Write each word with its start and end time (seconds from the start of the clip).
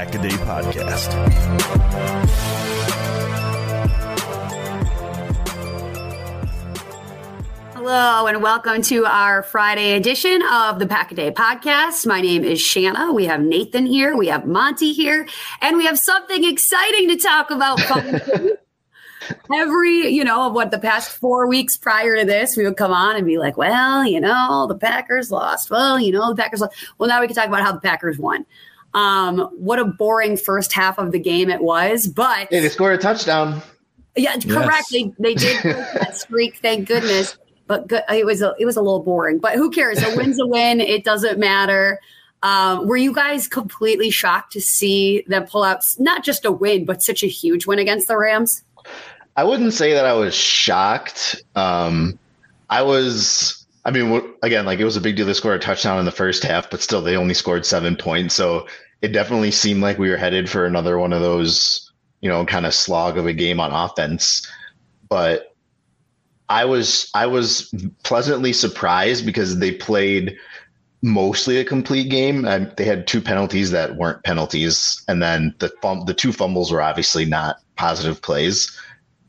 This 0.00 0.10
Pack 0.10 0.14
a 0.14 0.22
Day 0.22 0.34
Podcast. 0.36 1.12
Hello 7.74 8.26
and 8.26 8.42
welcome 8.42 8.80
to 8.82 9.04
our 9.04 9.42
Friday 9.42 9.92
edition 9.92 10.40
of 10.50 10.78
the 10.78 10.86
Pack 10.86 11.12
a 11.12 11.14
Day 11.14 11.30
podcast. 11.30 12.06
My 12.06 12.22
name 12.22 12.44
is 12.44 12.62
Shanna. 12.62 13.12
We 13.12 13.26
have 13.26 13.42
Nathan 13.42 13.84
here, 13.84 14.16
we 14.16 14.28
have 14.28 14.46
Monte 14.46 14.94
here, 14.94 15.26
and 15.60 15.76
we 15.76 15.84
have 15.84 15.98
something 15.98 16.44
exciting 16.44 17.08
to 17.08 17.16
talk 17.16 17.50
about. 17.50 17.78
Every, 19.54 20.08
you 20.08 20.24
know, 20.24 20.46
of 20.46 20.54
what 20.54 20.70
the 20.70 20.78
past 20.78 21.10
four 21.10 21.46
weeks 21.46 21.76
prior 21.76 22.16
to 22.16 22.24
this, 22.24 22.56
we 22.56 22.64
would 22.64 22.78
come 22.78 22.92
on 22.92 23.16
and 23.16 23.26
be 23.26 23.38
like, 23.38 23.58
well, 23.58 24.04
you 24.04 24.20
know, 24.20 24.66
the 24.66 24.74
Packers 24.74 25.30
lost. 25.30 25.70
Well, 25.70 26.00
you 26.00 26.10
know, 26.10 26.30
the 26.30 26.42
Packers 26.42 26.62
lost. 26.62 26.74
Well, 26.96 27.08
now 27.08 27.20
we 27.20 27.26
can 27.26 27.36
talk 27.36 27.48
about 27.48 27.62
how 27.62 27.72
the 27.72 27.80
Packers 27.80 28.18
won. 28.18 28.46
Um, 28.94 29.48
what 29.52 29.78
a 29.78 29.84
boring 29.84 30.36
first 30.36 30.72
half 30.72 30.98
of 30.98 31.12
the 31.12 31.20
game 31.20 31.48
it 31.48 31.62
was, 31.62 32.06
but 32.06 32.48
hey, 32.50 32.60
they 32.60 32.68
scored 32.68 32.98
a 32.98 32.98
touchdown. 32.98 33.62
Yeah, 34.16 34.36
correct. 34.38 34.86
Yes. 34.90 34.90
They 34.90 35.14
they 35.20 35.34
did 35.34 35.62
that 35.62 36.16
streak, 36.16 36.58
thank 36.58 36.88
goodness. 36.88 37.38
But 37.66 37.86
good, 37.86 38.02
it 38.10 38.26
was 38.26 38.42
a, 38.42 38.54
it 38.58 38.64
was 38.64 38.76
a 38.76 38.82
little 38.82 39.02
boring. 39.02 39.38
But 39.38 39.54
who 39.54 39.70
cares? 39.70 40.02
A 40.02 40.16
win's 40.16 40.40
a 40.40 40.46
win. 40.46 40.80
It 40.80 41.04
doesn't 41.04 41.38
matter. 41.38 42.00
Um, 42.42 42.86
were 42.86 42.96
you 42.96 43.14
guys 43.14 43.46
completely 43.46 44.10
shocked 44.10 44.52
to 44.54 44.60
see 44.60 45.24
them 45.28 45.46
pull 45.46 45.62
out 45.62 45.84
not 45.98 46.24
just 46.24 46.44
a 46.44 46.50
win, 46.50 46.84
but 46.84 47.02
such 47.02 47.22
a 47.22 47.26
huge 47.26 47.66
win 47.66 47.78
against 47.78 48.08
the 48.08 48.16
Rams? 48.16 48.64
I 49.36 49.44
wouldn't 49.44 49.74
say 49.74 49.92
that 49.92 50.04
I 50.04 50.14
was 50.14 50.34
shocked. 50.34 51.42
Um, 51.54 52.18
I 52.70 52.82
was, 52.82 53.59
I 53.84 53.90
mean, 53.90 54.34
again, 54.42 54.66
like 54.66 54.78
it 54.78 54.84
was 54.84 54.96
a 54.96 55.00
big 55.00 55.16
deal 55.16 55.26
to 55.26 55.34
score 55.34 55.54
a 55.54 55.58
touchdown 55.58 55.98
in 55.98 56.04
the 56.04 56.10
first 56.10 56.42
half, 56.42 56.70
but 56.70 56.82
still 56.82 57.00
they 57.00 57.16
only 57.16 57.34
scored 57.34 57.64
seven 57.64 57.96
points. 57.96 58.34
So 58.34 58.66
it 59.00 59.08
definitely 59.08 59.50
seemed 59.50 59.80
like 59.82 59.98
we 59.98 60.10
were 60.10 60.16
headed 60.16 60.50
for 60.50 60.66
another 60.66 60.98
one 60.98 61.12
of 61.12 61.22
those, 61.22 61.90
you 62.20 62.28
know, 62.28 62.44
kind 62.44 62.66
of 62.66 62.74
slog 62.74 63.16
of 63.16 63.26
a 63.26 63.32
game 63.32 63.58
on 63.58 63.72
offense. 63.72 64.46
But 65.08 65.54
I 66.50 66.66
was, 66.66 67.10
I 67.14 67.26
was 67.26 67.72
pleasantly 68.02 68.52
surprised 68.52 69.24
because 69.24 69.58
they 69.58 69.72
played 69.72 70.36
mostly 71.02 71.58
a 71.58 71.64
complete 71.64 72.10
game. 72.10 72.42
they 72.76 72.84
had 72.84 73.06
two 73.06 73.22
penalties 73.22 73.70
that 73.70 73.96
weren't 73.96 74.22
penalties, 74.24 75.02
and 75.08 75.22
then 75.22 75.54
the 75.58 75.72
the 76.06 76.14
two 76.14 76.32
fumbles 76.32 76.70
were 76.70 76.82
obviously 76.82 77.24
not 77.24 77.56
positive 77.76 78.20
plays. 78.20 78.76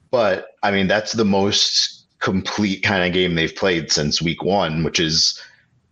But 0.10 0.48
I 0.64 0.72
mean, 0.72 0.88
that's 0.88 1.14
the 1.14 1.26
most 1.26 2.01
complete 2.22 2.84
kind 2.84 3.04
of 3.04 3.14
game 3.14 3.36
they've 3.36 3.56
played 3.56 3.92
since 3.92 4.22
week 4.22 4.44
one, 4.44 4.84
which 4.84 5.00
is 5.00 5.40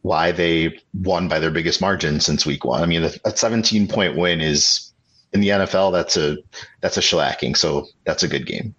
why 0.01 0.31
they 0.31 0.79
won 0.93 1.27
by 1.27 1.39
their 1.39 1.51
biggest 1.51 1.81
margin 1.81 2.19
since 2.19 2.45
week 2.45 2.63
one. 2.63 2.81
I 2.81 2.85
mean, 2.85 3.03
a 3.03 3.35
17 3.35 3.87
point 3.87 4.15
win 4.15 4.39
is 4.39 4.93
in 5.33 5.41
the 5.41 5.49
NFL. 5.49 5.91
That's 5.91 6.15
a 6.15 6.37
that's 6.81 6.97
a 6.97 7.01
shellacking. 7.01 7.57
So 7.57 7.87
that's 8.05 8.23
a 8.23 8.27
good 8.27 8.45
game. 8.45 8.73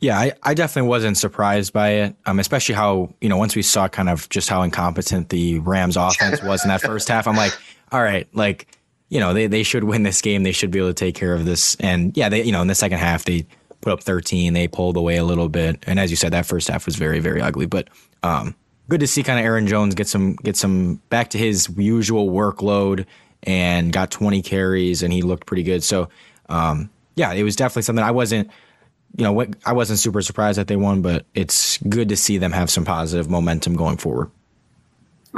Yeah, 0.00 0.16
I, 0.16 0.32
I 0.44 0.54
definitely 0.54 0.88
wasn't 0.88 1.18
surprised 1.18 1.72
by 1.72 1.88
it, 1.88 2.16
um, 2.24 2.38
especially 2.38 2.76
how 2.76 3.12
you 3.20 3.28
know 3.28 3.36
once 3.36 3.56
we 3.56 3.62
saw 3.62 3.88
kind 3.88 4.08
of 4.08 4.28
just 4.28 4.48
how 4.48 4.62
incompetent 4.62 5.30
the 5.30 5.58
Rams 5.58 5.96
offense 5.98 6.42
was 6.42 6.62
in 6.64 6.68
that 6.68 6.82
first 6.82 7.08
half. 7.08 7.26
I'm 7.26 7.36
like, 7.36 7.52
all 7.90 8.02
right, 8.02 8.28
like 8.32 8.68
you 9.08 9.18
know 9.18 9.34
they 9.34 9.48
they 9.48 9.64
should 9.64 9.84
win 9.84 10.04
this 10.04 10.22
game. 10.22 10.44
They 10.44 10.52
should 10.52 10.70
be 10.70 10.78
able 10.78 10.90
to 10.90 10.94
take 10.94 11.16
care 11.16 11.34
of 11.34 11.46
this. 11.46 11.74
And 11.76 12.16
yeah, 12.16 12.28
they 12.28 12.44
you 12.44 12.52
know 12.52 12.62
in 12.62 12.68
the 12.68 12.76
second 12.76 12.98
half 12.98 13.24
they 13.24 13.46
put 13.80 13.92
up 13.92 14.02
13. 14.02 14.52
They 14.52 14.68
pulled 14.68 14.96
away 14.96 15.16
a 15.16 15.24
little 15.24 15.48
bit, 15.48 15.82
and 15.86 15.98
as 15.98 16.10
you 16.10 16.16
said, 16.16 16.32
that 16.32 16.46
first 16.46 16.68
half 16.68 16.86
was 16.86 16.96
very, 16.96 17.20
very 17.20 17.40
ugly. 17.40 17.66
But 17.66 17.88
um, 18.22 18.54
good 18.88 19.00
to 19.00 19.06
see 19.06 19.22
kind 19.22 19.38
of 19.38 19.44
Aaron 19.44 19.66
Jones 19.66 19.94
get 19.94 20.08
some 20.08 20.34
get 20.36 20.56
some 20.56 20.96
back 21.10 21.30
to 21.30 21.38
his 21.38 21.68
usual 21.76 22.30
workload 22.30 23.06
and 23.42 23.92
got 23.92 24.10
20 24.10 24.42
carries, 24.42 25.02
and 25.02 25.12
he 25.12 25.22
looked 25.22 25.46
pretty 25.46 25.62
good. 25.62 25.82
So 25.82 26.08
um, 26.48 26.90
yeah, 27.14 27.32
it 27.32 27.42
was 27.42 27.56
definitely 27.56 27.82
something 27.82 28.04
I 28.04 28.12
wasn't. 28.12 28.50
You 29.16 29.24
know, 29.24 29.46
I 29.64 29.72
wasn't 29.72 29.98
super 29.98 30.20
surprised 30.20 30.58
that 30.58 30.66
they 30.66 30.76
won, 30.76 31.00
but 31.00 31.24
it's 31.34 31.78
good 31.78 32.10
to 32.10 32.16
see 32.16 32.36
them 32.36 32.52
have 32.52 32.70
some 32.70 32.84
positive 32.84 33.30
momentum 33.30 33.74
going 33.74 33.96
forward 33.96 34.30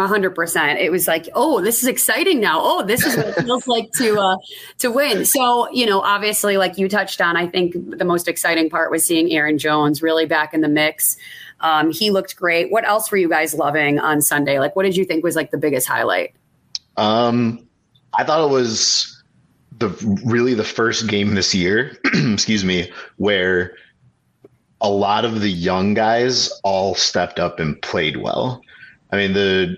hundred 0.06 0.34
percent. 0.34 0.78
It 0.78 0.90
was 0.90 1.06
like, 1.06 1.28
oh, 1.34 1.60
this 1.60 1.82
is 1.82 1.88
exciting 1.88 2.40
now. 2.40 2.60
Oh, 2.60 2.84
this 2.84 3.04
is 3.04 3.16
what 3.16 3.28
it 3.28 3.44
feels 3.44 3.66
like 3.66 3.92
to 3.92 4.18
uh, 4.18 4.36
to 4.78 4.90
win. 4.90 5.24
So, 5.24 5.70
you 5.72 5.86
know, 5.86 6.00
obviously, 6.00 6.56
like 6.56 6.78
you 6.78 6.88
touched 6.88 7.20
on, 7.20 7.36
I 7.36 7.46
think 7.46 7.74
the 7.98 8.04
most 8.04 8.28
exciting 8.28 8.70
part 8.70 8.90
was 8.90 9.04
seeing 9.04 9.30
Aaron 9.32 9.58
Jones 9.58 10.02
really 10.02 10.26
back 10.26 10.54
in 10.54 10.60
the 10.60 10.68
mix. 10.68 11.16
Um, 11.60 11.90
he 11.90 12.10
looked 12.10 12.36
great. 12.36 12.70
What 12.70 12.86
else 12.86 13.10
were 13.10 13.18
you 13.18 13.28
guys 13.28 13.54
loving 13.54 13.98
on 13.98 14.22
Sunday? 14.22 14.58
Like, 14.58 14.74
what 14.76 14.84
did 14.84 14.96
you 14.96 15.04
think 15.04 15.22
was 15.22 15.36
like 15.36 15.50
the 15.50 15.58
biggest 15.58 15.86
highlight? 15.86 16.34
Um, 16.96 17.66
I 18.14 18.24
thought 18.24 18.48
it 18.48 18.52
was 18.52 19.22
the 19.78 19.88
really 20.24 20.54
the 20.54 20.64
first 20.64 21.08
game 21.08 21.34
this 21.34 21.54
year, 21.54 21.98
excuse 22.14 22.64
me, 22.64 22.90
where 23.16 23.74
a 24.80 24.88
lot 24.88 25.24
of 25.24 25.40
the 25.40 25.50
young 25.50 25.94
guys 25.94 26.50
all 26.64 26.94
stepped 26.94 27.38
up 27.38 27.60
and 27.60 27.80
played 27.82 28.16
well. 28.16 28.62
I 29.10 29.16
mean, 29.16 29.32
the 29.32 29.76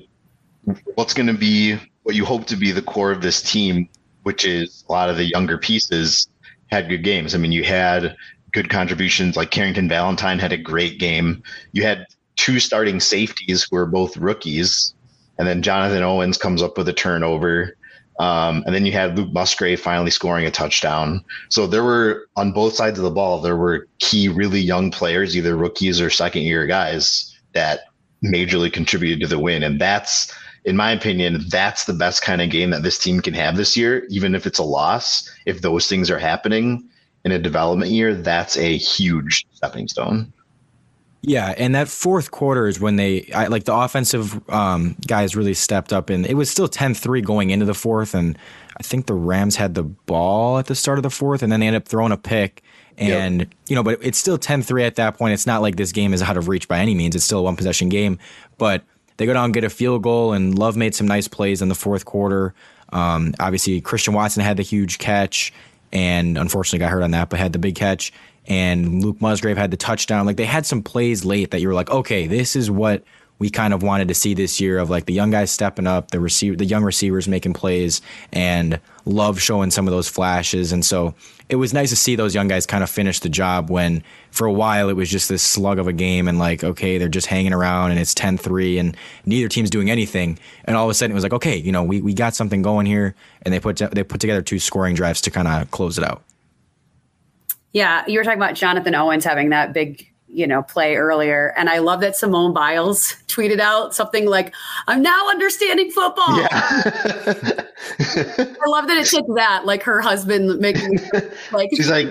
what's 0.94 1.14
going 1.14 1.26
to 1.26 1.35
be 1.35 1.79
what 2.03 2.14
you 2.14 2.25
hope 2.25 2.47
to 2.47 2.56
be 2.56 2.73
the 2.73 2.82
core 2.82 3.12
of 3.12 3.23
this 3.23 3.43
team, 3.43 3.88
which 4.23 4.44
is 4.44 4.85
a 4.88 4.93
lot 4.93 5.09
of 5.09 5.17
the 5.17 5.25
younger 5.25 5.59
pieces, 5.59 6.29
had 6.70 6.88
good 6.88 7.05
games. 7.05 7.35
I 7.35 7.38
mean, 7.38 7.53
you 7.53 7.64
had 7.64 8.17
good 8.53 8.69
contributions 8.69 9.37
like 9.37 9.50
Carrington 9.50 9.88
Valentine 9.88 10.38
had 10.38 10.53
a 10.53 10.59
great 10.59 10.99
game. 10.99 11.43
You 11.73 11.82
had 11.85 12.06
two 12.37 12.61
starting 12.61 13.00
safeties 13.00 13.67
who 13.70 13.76
are 13.76 13.87
both 13.87 14.17
rookies, 14.17 14.94
and 15.38 15.47
then 15.47 15.62
Jonathan 15.62 16.03
Owens 16.03 16.38
comes 16.38 16.62
up 16.62 16.76
with 16.76 16.88
a 16.88 16.93
turnover. 16.93 17.76
Um, 18.19 18.62
and 18.67 18.75
then 18.75 18.85
you 18.85 18.93
had 18.93 19.17
Luke 19.17 19.32
Musgrave 19.32 19.81
finally 19.81 20.11
scoring 20.11 20.47
a 20.47 20.50
touchdown. 20.50 21.25
So 21.49 21.67
there 21.67 21.82
were 21.82 22.26
on 22.37 22.53
both 22.53 22.75
sides 22.75 22.99
of 22.99 23.05
the 23.05 23.11
ball, 23.11 23.41
there 23.41 23.56
were 23.56 23.88
key, 23.99 24.29
really 24.29 24.61
young 24.61 24.91
players, 24.91 25.37
either 25.37 25.56
rookies 25.56 26.00
or 26.00 26.11
second 26.11 26.43
year 26.43 26.67
guys 26.67 27.35
that 27.55 27.81
majorly 28.23 28.73
contributed 28.73 29.20
to 29.20 29.26
the 29.26 29.38
win. 29.38 29.62
And 29.62 29.81
that's, 29.81 30.32
in 30.64 30.76
my 30.76 30.93
opinion, 30.93 31.44
that's 31.49 31.85
the 31.85 31.93
best 31.93 32.23
kind 32.23 32.41
of 32.41 32.50
game 32.50 32.70
that 32.70 32.82
this 32.82 32.99
team 32.99 33.20
can 33.20 33.35
have 33.35 33.56
this 33.56 33.76
year, 33.76 34.06
even 34.09 34.35
if 34.35 34.47
it's 34.47 34.59
a 34.59 34.64
loss. 34.64 35.29
If 35.44 35.61
those 35.61 35.88
things 35.88 36.11
are 36.11 36.19
happening 36.19 36.88
in 37.25 37.32
a 37.32 37.38
development 37.38 37.91
year, 37.91 38.14
that's 38.14 38.56
a 38.56 38.76
huge 38.76 39.47
stepping 39.53 39.88
stone. 39.88 40.32
Yeah, 41.25 41.55
and 41.56 41.75
that 41.76 41.87
fourth 41.87 42.32
quarter 42.32 42.67
is 42.67 42.81
when 42.81 42.97
they 42.97 43.31
I, 43.32 43.47
like 43.47 43.64
the 43.64 43.75
offensive 43.75 44.49
um, 44.50 44.97
guys 45.06 45.37
really 45.37 45.55
stepped 45.55 45.93
up, 45.93 46.11
and 46.11 46.26
it 46.26 46.35
was 46.35 46.50
still 46.50 46.69
10-3 46.69 47.25
going 47.25 47.50
into 47.50 47.65
the 47.65 47.75
fourth, 47.75 48.15
and 48.15 48.37
I 48.76 48.82
think 48.82 49.06
the 49.06 49.15
Rams 49.15 49.55
had 49.55 49.75
the 49.75 49.85
ball 49.85 50.58
at 50.58 50.67
the 50.67 50.75
start 50.75 50.99
of 50.99 51.05
the 51.05 51.11
fourth, 51.11 51.43
and 51.44 51.53
then 51.53 51.61
they 51.61 51.69
ended 51.69 51.82
up 51.82 51.88
throwing 51.88 52.11
a 52.11 52.17
pick, 52.17 52.62
and 52.99 53.41
yep. 53.41 53.49
you 53.69 53.76
know, 53.76 53.85
but 53.85 53.99
it's 54.03 54.19
still 54.19 54.37
10-3 54.37 54.85
at 54.85 54.97
that 54.97 55.17
point. 55.17 55.32
It's 55.32 55.47
not 55.47 55.62
like 55.62 55.76
this 55.76 55.93
game 55.93 56.12
is 56.12 56.23
out 56.23 56.37
of 56.37 56.49
reach 56.49 56.67
by 56.67 56.81
any 56.81 56.94
means. 56.94 57.15
It's 57.15 57.25
still 57.25 57.38
a 57.38 57.43
one 57.43 57.55
possession 57.55 57.88
game, 57.88 58.19
but 58.58 58.82
they 59.17 59.26
go 59.26 59.32
down 59.32 59.47
and 59.47 59.55
get 59.55 59.64
a 59.64 59.70
field 59.70 60.03
goal, 60.03 60.32
and 60.32 60.59
Love 60.59 60.76
made 60.76 60.94
some 60.94 61.06
nice 61.06 61.29
plays 61.29 61.62
in 61.62 61.69
the 61.69 61.75
fourth 61.75 62.05
quarter. 62.05 62.55
Um, 62.91 63.35
obviously, 63.41 63.81
Christian 63.81 64.14
Watson 64.14 64.43
had 64.43 64.56
the 64.56 64.62
huge 64.62 64.99
catch, 64.99 65.53
and 65.93 66.38
unfortunately 66.38 66.81
got 66.81 66.91
hurt 66.91 67.03
on 67.03 67.12
that, 67.12 67.31
but 67.31 67.38
had 67.38 67.53
the 67.53 67.59
big 67.59 67.75
catch 67.75 68.12
and 68.47 69.05
Luke 69.05 69.20
Musgrave 69.20 69.56
had 69.56 69.70
the 69.70 69.76
touchdown. 69.76 70.26
Like 70.26 70.37
they 70.37 70.44
had 70.44 70.67
some 70.67 70.82
plays 70.82 71.25
late 71.25 71.50
that 71.53 71.61
you 71.61 71.69
were 71.69 71.75
like, 71.75 71.91
okay, 71.91 72.26
this 72.26 72.56
is 72.56 72.70
what 72.70 73.05
we 73.43 73.50
kind 73.50 73.75
of 73.75 73.83
wanted 73.83 74.06
to 74.06 74.15
see 74.15 74.35
this 74.35 74.61
year 74.61 74.79
of 74.79 74.89
like 74.89 75.06
the 75.06 75.12
young 75.12 75.33
guys 75.33 75.50
stepping 75.50 75.85
up, 75.85 76.12
the 76.12 76.21
receiver, 76.21 76.55
the 76.55 76.65
young 76.65 76.85
receivers 76.85 77.27
making 77.27 77.53
plays, 77.53 78.00
and 78.33 78.79
love 79.05 79.43
showing 79.43 79.69
some 79.69 79.89
of 79.89 79.91
those 79.91 80.09
flashes. 80.09 80.71
And 80.71 80.87
so 80.87 81.12
it 81.49 81.56
was 81.56 81.75
nice 81.75 81.91
to 81.91 81.97
see 81.97 82.15
those 82.15 82.37
young 82.37 82.47
guys 82.47 82.67
kind 82.67 82.85
of 82.85 82.89
finish 82.89 83.19
the 83.19 83.29
job 83.29 83.69
when 83.69 84.05
for 84.31 84.47
a 84.47 84.53
while 84.53 84.89
it 84.89 84.93
was 84.93 85.11
just 85.11 85.29
this 85.29 85.43
slug 85.43 85.81
of 85.81 85.89
a 85.89 85.93
game 85.93 86.29
and 86.29 86.39
like, 86.39 86.62
okay, 86.62 86.99
they're 86.99 87.09
just 87.09 87.27
hanging 87.27 87.53
around 87.53 87.91
and 87.91 87.99
it's 87.99 88.15
10-3 88.15 88.79
and 88.79 88.97
neither 89.27 89.49
team's 89.49 89.71
doing 89.71 89.91
anything. 89.91 90.39
And 90.65 90.77
all 90.77 90.85
of 90.85 90.91
a 90.93 90.94
sudden 90.94 91.11
it 91.11 91.15
was 91.15 91.25
like, 91.25 91.33
okay, 91.33 91.56
you 91.56 91.73
know, 91.73 91.83
we, 91.83 92.00
we 92.00 92.15
got 92.15 92.37
something 92.37 92.62
going 92.62 92.87
here. 92.87 93.17
And 93.43 93.53
they 93.53 93.59
put, 93.59 93.79
they 93.79 94.05
put 94.05 94.21
together 94.21 94.43
two 94.43 94.61
scoring 94.61 94.94
drives 94.94 95.21
to 95.23 95.33
kind 95.33 95.49
of 95.49 95.69
close 95.73 95.99
it 95.99 96.05
out. 96.05 96.23
Yeah, 97.73 98.05
you 98.06 98.21
were 98.21 98.25
talking 98.25 98.39
about 98.39 98.55
Jonathan 98.55 98.94
Owens 98.94 99.25
having 99.25 99.49
that 99.49 99.73
big, 99.73 100.12
you 100.32 100.46
know, 100.46 100.62
play 100.62 100.96
earlier, 100.96 101.52
and 101.56 101.69
I 101.69 101.79
love 101.79 102.00
that 102.00 102.17
Simone 102.17 102.55
Biles 102.55 103.17
tweeted 103.29 103.61
out 103.61 103.94
something 103.94 104.26
like, 104.26 104.55
"I'm 104.88 105.02
now 105.02 105.29
understanding 105.29 105.90
football." 105.90 106.38
Yeah. 106.38 106.49
I 106.50 107.67
love 108.67 108.88
that 108.88 108.96
it 108.96 109.06
took 109.06 109.26
that, 109.37 109.67
like 109.67 109.82
her 109.82 110.00
husband 110.00 110.58
making 110.58 110.99
like 111.52 111.69
she's 111.75 111.90
like. 111.90 112.08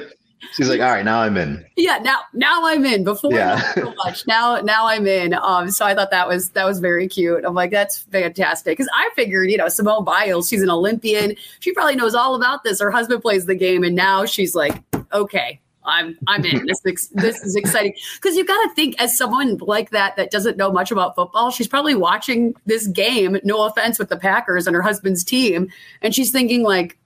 She's 0.53 0.67
like, 0.67 0.81
all 0.81 0.89
right, 0.89 1.05
now 1.05 1.21
I'm 1.21 1.37
in. 1.37 1.63
Yeah, 1.77 1.99
now 1.99 2.21
now 2.33 2.65
I'm 2.65 2.83
in. 2.83 3.03
Before 3.03 3.31
yeah. 3.31 3.61
so 3.73 3.93
much. 4.03 4.25
Now 4.25 4.59
now 4.59 4.87
I'm 4.87 5.05
in. 5.05 5.35
Um, 5.35 5.69
so 5.69 5.85
I 5.85 5.93
thought 5.93 6.09
that 6.09 6.27
was 6.27 6.49
that 6.49 6.65
was 6.65 6.79
very 6.79 7.07
cute. 7.07 7.45
I'm 7.45 7.53
like, 7.53 7.69
that's 7.69 7.99
fantastic. 7.99 8.75
Because 8.75 8.89
I 8.91 9.11
figured, 9.15 9.51
you 9.51 9.57
know, 9.57 9.69
Simone 9.69 10.03
Biles, 10.03 10.49
she's 10.49 10.63
an 10.63 10.71
Olympian. 10.71 11.35
She 11.59 11.71
probably 11.73 11.95
knows 11.95 12.15
all 12.15 12.33
about 12.33 12.63
this. 12.63 12.81
Her 12.81 12.89
husband 12.89 13.21
plays 13.21 13.45
the 13.45 13.55
game, 13.55 13.83
and 13.83 13.95
now 13.95 14.25
she's 14.25 14.55
like, 14.55 14.81
okay, 15.13 15.61
I'm 15.83 16.17
I'm 16.27 16.45
in. 16.45 16.65
This 16.65 17.07
this 17.13 17.41
is 17.41 17.55
exciting 17.55 17.93
because 18.15 18.35
you 18.35 18.45
got 18.45 18.61
to 18.67 18.73
think 18.75 18.99
as 19.01 19.17
someone 19.17 19.57
like 19.57 19.89
that 19.91 20.15
that 20.15 20.31
doesn't 20.31 20.57
know 20.57 20.71
much 20.71 20.91
about 20.91 21.15
football. 21.15 21.51
She's 21.51 21.67
probably 21.67 21.95
watching 21.95 22.53
this 22.65 22.87
game. 22.87 23.37
No 23.43 23.65
offense 23.65 23.97
with 23.97 24.09
the 24.09 24.17
Packers 24.17 24.67
and 24.67 24.75
her 24.75 24.81
husband's 24.81 25.23
team, 25.23 25.69
and 26.01 26.13
she's 26.13 26.31
thinking 26.31 26.63
like, 26.63 26.97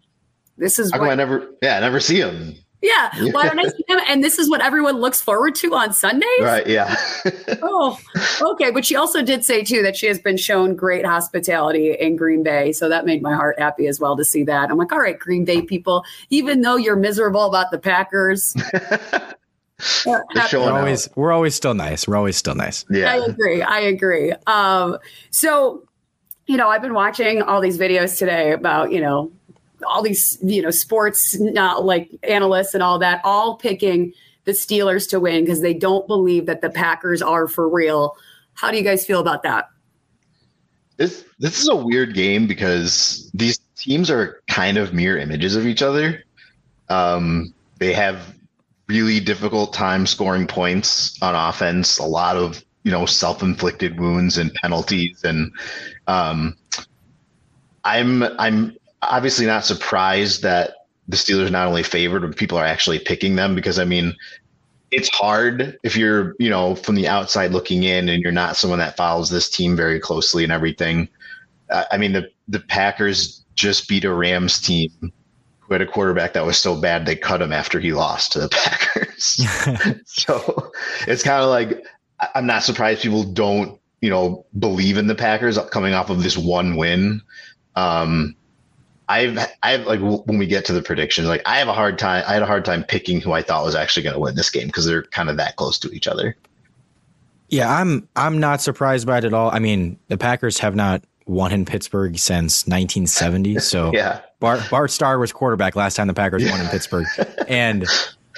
"This 0.58 0.80
is 0.80 0.92
how 0.92 1.00
what, 1.00 1.12
I 1.12 1.16
never 1.16 1.48
yeah 1.62 1.78
I 1.78 1.80
never 1.80 2.00
see 2.00 2.20
him. 2.20 2.56
Yeah. 2.86 3.32
Why 3.32 3.48
don't 3.48 3.60
I 3.60 3.64
see 3.64 3.84
him? 3.88 4.00
And 4.08 4.24
this 4.24 4.38
is 4.38 4.50
what 4.50 4.62
everyone 4.62 5.00
looks 5.00 5.20
forward 5.20 5.56
to 5.56 5.74
on 5.74 5.92
Sundays? 5.92 6.28
Right. 6.40 6.68
Yeah. 6.68 6.96
oh, 7.64 8.00
okay. 8.42 8.70
But 8.70 8.86
she 8.86 8.96
also 8.96 9.24
did 9.24 9.44
say, 9.44 9.64
too, 9.64 9.82
that 9.82 9.98
she 9.98 10.06
has 10.06 10.20
been 10.20 10.38
shown 10.38 10.76
great 10.76 11.06
hospitality 11.06 11.94
in 11.94 12.16
Green 12.16 12.44
Bay. 12.44 12.72
So 12.72 12.88
that 12.90 13.06
made 13.06 13.24
my 13.24 13.34
heart 13.34 13.60
happy 13.60 13.88
as 13.88 14.00
well 14.00 14.16
to 14.18 14.24
see 14.24 14.44
that. 14.44 14.70
I'm 14.70 14.78
like, 14.78 14.92
all 14.92 15.00
right, 15.00 15.18
Green 15.18 15.46
Bay 15.46 15.64
people, 15.64 16.04
even 16.30 16.62
though 16.62 16.76
you're 16.76 16.96
miserable 16.96 17.46
about 17.46 17.72
the 17.72 17.80
Packers. 17.80 18.56
we're 20.06 20.24
always 20.54 21.10
we're 21.16 21.32
always 21.32 21.56
still 21.56 21.74
nice. 21.74 22.08
We're 22.08 22.18
always 22.18 22.38
still 22.38 22.56
nice. 22.56 22.86
Yeah, 22.90 23.12
I 23.12 23.26
agree. 23.26 23.62
I 23.62 23.80
agree. 23.80 24.34
Um, 24.46 25.00
so, 25.32 25.84
you 26.46 26.58
know, 26.58 26.70
I've 26.70 26.82
been 26.82 26.94
watching 26.94 27.42
all 27.42 27.62
these 27.62 27.78
videos 27.78 28.18
today 28.18 28.52
about 28.52 28.92
you 28.92 29.02
know 29.02 29.32
all 29.86 30.02
these 30.02 30.38
you 30.44 30.62
know 30.62 30.72
sports 30.72 31.38
not 31.40 31.86
like 31.86 32.10
analysts 32.24 32.74
and 32.74 32.84
all 32.84 33.00
that 33.00 33.22
all 33.24 33.56
picking 33.58 34.14
the 34.46 34.52
Steelers 34.52 35.10
to 35.10 35.20
win 35.20 35.44
because 35.44 35.62
they 35.62 35.74
don't 35.74 36.08
believe 36.08 36.46
that 36.46 36.62
the 36.62 36.70
Packers 36.70 37.22
are 37.22 37.48
for 37.48 37.68
real. 37.68 38.16
How 38.54 38.72
do 38.72 38.78
you 38.78 38.84
guys 38.84 39.06
feel 39.06 39.20
about 39.20 39.44
that? 39.44 39.70
This 40.98 41.26
this 41.40 41.60
is 41.60 41.68
a 41.68 41.76
weird 41.76 42.14
game 42.14 42.48
because 42.48 43.30
these 43.34 43.60
teams 43.76 44.10
are 44.10 44.42
kind 44.48 44.78
of 44.78 44.94
mirror 44.94 45.18
images 45.18 45.56
of 45.56 45.66
each 45.66 45.82
other. 45.82 46.24
Um, 46.90 47.54
they 47.80 47.94
have 47.94 48.36
really 48.88 49.20
difficult 49.20 49.74
time 49.74 50.06
scoring 50.06 50.48
points 50.48 51.22
on 51.22 51.36
offense. 51.36 51.98
A 51.98 52.06
lot 52.06 52.38
of 52.38 52.64
you 52.84 52.92
know 52.92 53.06
self 53.06 53.44
inflicted 53.44 54.00
wounds 54.00 54.38
and 54.38 54.54
penalties, 54.54 55.24
and 55.24 55.52
um, 56.08 56.56
I'm 57.84 58.24
I'm 58.24 58.78
obviously 59.10 59.46
not 59.46 59.66
surprised 59.66 60.42
that 60.44 60.76
the 61.08 61.18
Steelers 61.18 61.52
not 61.52 61.68
only 61.68 61.84
favored, 61.84 62.22
but 62.22 62.36
people 62.36 62.58
are 62.58 62.66
actually 62.66 63.00
picking 63.00 63.36
them 63.36 63.56
because 63.56 63.80
I 63.80 63.86
mean, 63.86 64.16
it's 64.92 65.10
hard 65.10 65.78
if 65.84 65.96
you're, 65.96 66.36
you 66.40 66.50
know, 66.50 66.76
from 66.76 66.96
the 66.96 67.08
outside 67.08 67.52
looking 67.52 67.84
in 67.84 68.10
and 68.10 68.22
you're 68.22 68.32
not 68.32 68.56
someone 68.56 68.80
that 68.80 68.96
follows 68.96 69.30
this 69.30 69.50
team 69.50 69.76
very 69.76 70.00
closely 70.00 70.44
and 70.44 70.52
everything. 70.52 71.10
Uh, 71.70 71.86
I 71.92 71.98
mean, 71.98 72.14
the 72.14 72.30
the 72.48 72.60
Packers 72.60 73.44
just 73.56 73.88
beat 73.88 74.06
a 74.06 74.14
Rams 74.14 74.60
team 74.60 74.92
who 75.60 75.74
had 75.74 75.82
a 75.82 75.86
quarterback 75.86 76.34
that 76.34 76.46
was 76.46 76.58
so 76.58 76.80
bad 76.80 77.06
they 77.06 77.16
cut 77.16 77.42
him 77.42 77.52
after 77.52 77.80
he 77.80 77.94
lost 77.94 78.34
to 78.34 78.40
the 78.40 78.50
Packers. 78.52 80.02
so 80.06 80.72
it's 81.08 81.24
kind 81.24 81.44
of 81.44 81.50
like 81.50 81.84
I'm 82.34 82.46
not 82.46 82.64
surprised 82.64 83.02
people 83.02 83.24
don't, 83.24 83.80
you 84.02 84.10
know, 84.10 84.46
believe 84.60 84.98
in 84.98 85.08
the 85.08 85.16
Packers 85.16 85.58
coming 85.72 85.94
off 85.94 86.10
of 86.10 86.24
this 86.24 86.38
one 86.38 86.76
win. 86.76 87.22
Um, 87.76 88.36
I've 89.08 89.38
I've 89.62 89.86
like 89.86 90.00
when 90.00 90.38
we 90.38 90.48
get 90.48 90.66
to 90.66 90.74
the 90.74 90.82
predictions, 90.82 91.28
like 91.28 91.42
I 91.46 91.58
have 91.60 91.68
a 91.68 91.74
hard 91.74 92.00
time. 92.00 92.24
I 92.28 92.34
had 92.34 92.42
a 92.42 92.48
hard 92.48 92.66
time 92.66 92.84
picking 92.84 93.22
who 93.22 93.34
I 93.34 93.42
thought 93.42 93.64
was 93.64 93.76
actually 93.76 94.04
going 94.04 94.16
to 94.16 94.20
win 94.20 94.36
this 94.36 94.50
game 94.50 94.68
because 94.68 94.86
they're 94.86 95.04
kind 95.04 95.30
of 95.30 95.38
that 95.38 95.56
close 95.58 95.78
to 95.80 95.92
each 95.92 96.08
other. 96.08 96.36
Yeah, 97.50 97.72
I'm 97.72 98.08
I'm 98.16 98.40
not 98.40 98.62
surprised 98.62 99.06
by 99.06 99.20
it 99.20 99.26
at 99.26 99.34
all. 99.34 99.52
I 99.52 99.60
mean, 99.60 100.00
the 100.08 100.18
Packers 100.18 100.58
have 100.60 100.76
not 100.76 101.04
won 101.28 101.52
in 101.52 101.66
Pittsburgh 101.66 102.18
since 102.18 102.66
1970. 102.66 103.58
So 103.60 103.92
yeah, 103.94 104.22
Bart 104.40 104.62
Bart 104.70 104.92
Starr 104.92 105.20
was 105.20 105.32
quarterback 105.32 105.76
last 105.76 105.96
time 105.96 106.08
the 106.08 106.14
Packers 106.14 106.50
won 106.50 106.60
in 106.60 106.68
Pittsburgh, 106.68 107.06
and 107.48 107.86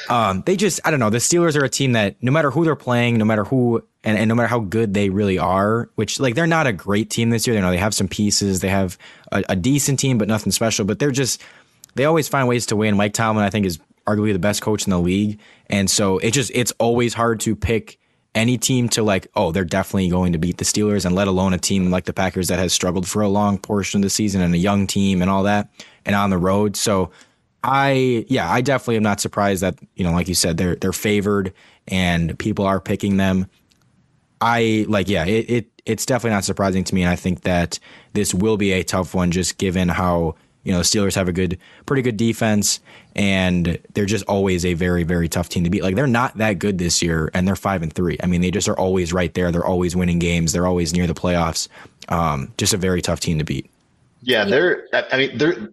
um, 0.10 0.44
they 0.46 0.58
just 0.58 0.82
I 0.86 0.92
don't 0.92 1.00
know. 1.00 1.10
The 1.10 1.18
Steelers 1.18 1.56
are 1.60 1.64
a 1.64 1.70
team 1.70 1.94
that 1.94 2.16
no 2.22 2.32
matter 2.32 2.52
who 2.52 2.66
they're 2.66 2.76
playing, 2.76 3.18
no 3.18 3.26
matter 3.26 3.46
who 3.46 3.84
and, 4.08 4.18
and 4.18 4.30
no 4.30 4.36
matter 4.36 4.48
how 4.48 4.60
good 4.60 4.94
they 4.94 5.10
really 5.10 5.38
are, 5.38 5.90
which 5.96 6.18
like 6.18 6.34
they're 6.34 6.48
not 6.48 6.66
a 6.66 6.72
great 6.72 7.10
team 7.10 7.30
this 7.30 7.46
year. 7.46 7.58
You 7.58 7.62
know, 7.62 7.72
they 7.72 7.78
have 7.78 7.94
some 7.94 8.08
pieces, 8.08 8.62
they 8.62 8.70
have 8.70 8.98
a, 9.34 9.44
a 9.50 9.56
decent 9.58 10.00
team, 10.00 10.18
but 10.18 10.30
nothing 10.30 10.54
special. 10.54 10.86
But 10.86 11.00
they're 11.00 11.12
just 11.12 11.44
they 11.96 12.06
always 12.06 12.30
find 12.30 12.48
ways 12.48 12.68
to 12.68 12.78
win. 12.78 12.96
Mike 12.96 13.12
Tomlin, 13.12 13.44
I 13.44 13.50
think, 13.50 13.66
is 13.66 13.80
arguably 14.08 14.32
the 14.32 14.40
best 14.40 14.62
coach 14.62 14.88
in 14.88 14.92
the 14.92 15.00
league, 15.00 15.40
and 15.70 15.90
so 15.90 16.20
it 16.20 16.32
just 16.32 16.52
it's 16.56 16.72
always 16.80 17.14
hard 17.14 17.42
to 17.42 17.54
pick 17.54 18.00
any 18.34 18.58
team 18.58 18.88
to 18.90 19.04
like, 19.04 19.28
oh, 19.36 19.52
they're 19.52 19.66
definitely 19.66 20.08
going 20.08 20.32
to 20.32 20.40
beat 20.40 20.58
the 20.58 20.64
Steelers, 20.64 21.06
and 21.06 21.14
let 21.14 21.28
alone 21.28 21.54
a 21.54 21.58
team 21.58 21.92
like 21.92 22.06
the 22.06 22.14
Packers 22.14 22.48
that 22.48 22.60
has 22.60 22.72
struggled 22.72 23.10
for 23.10 23.22
a 23.22 23.28
long 23.28 23.58
portion 23.58 24.00
of 24.00 24.04
the 24.04 24.10
season 24.10 24.42
and 24.42 24.56
a 24.56 24.58
young 24.58 24.88
team 24.88 25.22
and 25.22 25.30
all 25.30 25.44
that, 25.44 25.70
and 26.06 26.16
on 26.16 26.30
the 26.30 26.38
road. 26.38 26.78
So 26.78 27.12
I 27.62 28.26
yeah, 28.30 28.50
I 28.50 28.62
definitely 28.62 28.96
am 28.96 29.04
not 29.04 29.20
surprised 29.20 29.64
that 29.64 29.78
you 29.96 30.06
know, 30.06 30.14
like 30.14 30.30
you 30.30 30.36
said, 30.36 30.56
they're 30.56 30.78
they're 30.78 30.94
favored 30.94 31.54
and 31.90 32.40
people 32.40 32.66
are 32.66 32.80
picking 32.80 33.18
them. 33.18 33.48
I 34.42 34.86
like, 34.88 35.10
yeah, 35.10 35.26
it, 35.26 35.50
it 35.50 35.82
it's 35.86 36.06
definitely 36.06 36.36
not 36.36 36.44
surprising 36.44 36.84
to 36.84 36.96
me, 36.96 37.04
and 37.04 37.10
I 37.10 37.16
think 37.16 37.42
that 37.42 37.80
this 38.14 38.34
will 38.34 38.58
be 38.58 38.74
a 38.74 38.84
tough 38.84 39.14
one, 39.16 39.32
just 39.32 39.58
given 39.58 39.90
how 39.90 40.36
You 40.64 40.74
know, 40.74 40.80
the 40.80 40.84
Steelers 40.84 41.16
have 41.16 41.30
a 41.30 41.34
good, 41.34 41.58
pretty 41.86 42.02
good 42.02 42.18
defense, 42.18 42.82
and 43.16 43.80
they're 43.94 44.06
just 44.06 44.26
always 44.26 44.66
a 44.66 44.74
very, 44.74 45.04
very 45.04 45.30
tough 45.30 45.48
team 45.48 45.64
to 45.64 45.70
beat. 45.70 45.82
Like 45.82 45.96
they're 45.96 46.08
not 46.08 46.38
that 46.40 46.60
good 46.60 46.78
this 46.78 47.02
year, 47.02 47.32
and 47.34 47.48
they're 47.48 47.56
five 47.56 47.84
and 47.84 47.94
three. 47.94 48.18
I 48.22 48.26
mean, 48.28 48.42
they 48.42 48.52
just 48.52 48.68
are 48.68 48.78
always 48.78 49.14
right 49.14 49.34
there. 49.34 49.50
They're 49.50 49.66
always 49.66 49.96
winning 49.96 50.20
games. 50.20 50.52
They're 50.52 50.68
always 50.68 50.92
near 50.92 51.08
the 51.08 51.14
playoffs. 51.14 51.70
Um, 52.10 52.52
just 52.58 52.74
a 52.74 52.78
very 52.78 53.02
tough 53.02 53.22
team 53.22 53.38
to 53.40 53.46
beat. 53.46 53.70
Yeah, 54.24 54.44
they're. 54.44 54.88
I 54.92 55.18
mean, 55.18 55.38
they're 55.38 55.70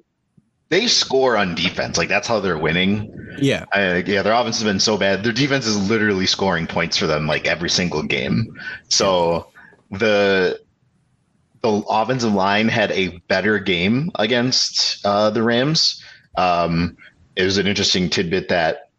they 0.68 0.86
score 0.86 1.36
on 1.36 1.54
defense. 1.54 1.98
Like 1.98 2.08
that's 2.08 2.26
how 2.26 2.40
they're 2.40 2.58
winning. 2.58 3.12
Yeah. 3.38 3.64
I, 3.72 3.98
yeah, 3.98 4.22
their 4.22 4.32
offense 4.32 4.58
has 4.58 4.64
been 4.64 4.80
so 4.80 4.96
bad. 4.96 5.22
Their 5.22 5.32
defense 5.32 5.66
is 5.66 5.88
literally 5.88 6.26
scoring 6.26 6.66
points 6.66 6.96
for 6.96 7.06
them 7.06 7.26
like 7.26 7.46
every 7.46 7.70
single 7.70 8.02
game. 8.02 8.58
So 8.88 9.48
the 9.90 10.60
the 11.62 11.82
offensive 11.88 12.34
line 12.34 12.68
had 12.68 12.92
a 12.92 13.16
better 13.28 13.58
game 13.58 14.10
against 14.16 15.04
uh, 15.06 15.30
the 15.30 15.42
Rams. 15.42 16.02
Um, 16.36 16.96
it 17.36 17.44
was 17.44 17.56
an 17.56 17.66
interesting 17.66 18.10
tidbit 18.10 18.48
that 18.50 18.90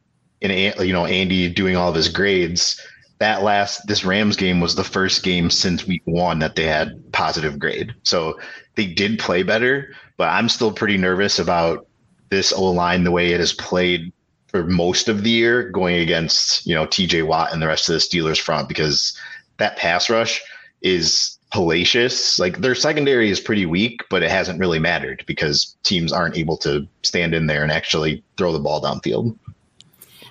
in 0.42 0.74
you 0.86 0.94
know 0.94 1.06
Andy 1.06 1.50
doing 1.50 1.76
all 1.76 1.90
of 1.90 1.96
his 1.96 2.10
grades. 2.10 2.82
That 3.20 3.44
last 3.44 3.88
this 3.88 4.04
Rams 4.04 4.36
game 4.36 4.60
was 4.60 4.76
the 4.76 4.84
first 4.84 5.24
game 5.24 5.50
since 5.50 5.88
week 5.88 6.02
one 6.06 6.40
that 6.40 6.56
they 6.56 6.66
had 6.66 7.12
positive 7.14 7.60
grade. 7.60 7.94
So 8.04 8.38
they 8.76 8.88
did 8.88 9.20
play 9.20 9.44
better, 9.44 9.94
but 10.18 10.30
I'm 10.30 10.50
still 10.50 10.72
pretty 10.72 10.98
nervous 10.98 11.40
about 11.40 11.88
this 12.30 12.52
O 12.54 12.64
line 12.66 13.04
the 13.04 13.12
way 13.12 13.32
it 13.32 13.40
has 13.40 13.54
played 13.54 14.12
for 14.48 14.64
most 14.64 15.10
of 15.10 15.24
the 15.24 15.30
year 15.30 15.70
going 15.70 15.96
against, 15.96 16.66
you 16.66 16.74
know, 16.74 16.86
TJ 16.86 17.26
Watt 17.28 17.52
and 17.52 17.62
the 17.62 17.68
rest 17.68 17.90
of 17.90 17.94
the 17.94 18.00
Steelers 18.00 18.40
front 18.40 18.68
because 18.68 19.18
that 19.58 19.78
pass 19.78 20.10
rush 20.10 20.42
is 20.82 21.38
hellacious. 21.54 22.40
Like 22.40 22.60
their 22.60 22.76
secondary 22.76 23.30
is 23.30 23.40
pretty 23.40 23.66
weak, 23.66 24.02
but 24.10 24.24
it 24.24 24.32
hasn't 24.32 24.60
really 24.60 24.80
mattered 24.80 25.24
because 25.28 25.76
teams 25.84 26.12
aren't 26.12 26.38
able 26.38 26.58
to 26.58 26.88
stand 27.04 27.34
in 27.34 27.48
there 27.48 27.64
and 27.64 27.72
actually 27.72 28.24
throw 28.38 28.52
the 28.52 28.60
ball 28.60 28.82
downfield. 28.82 29.38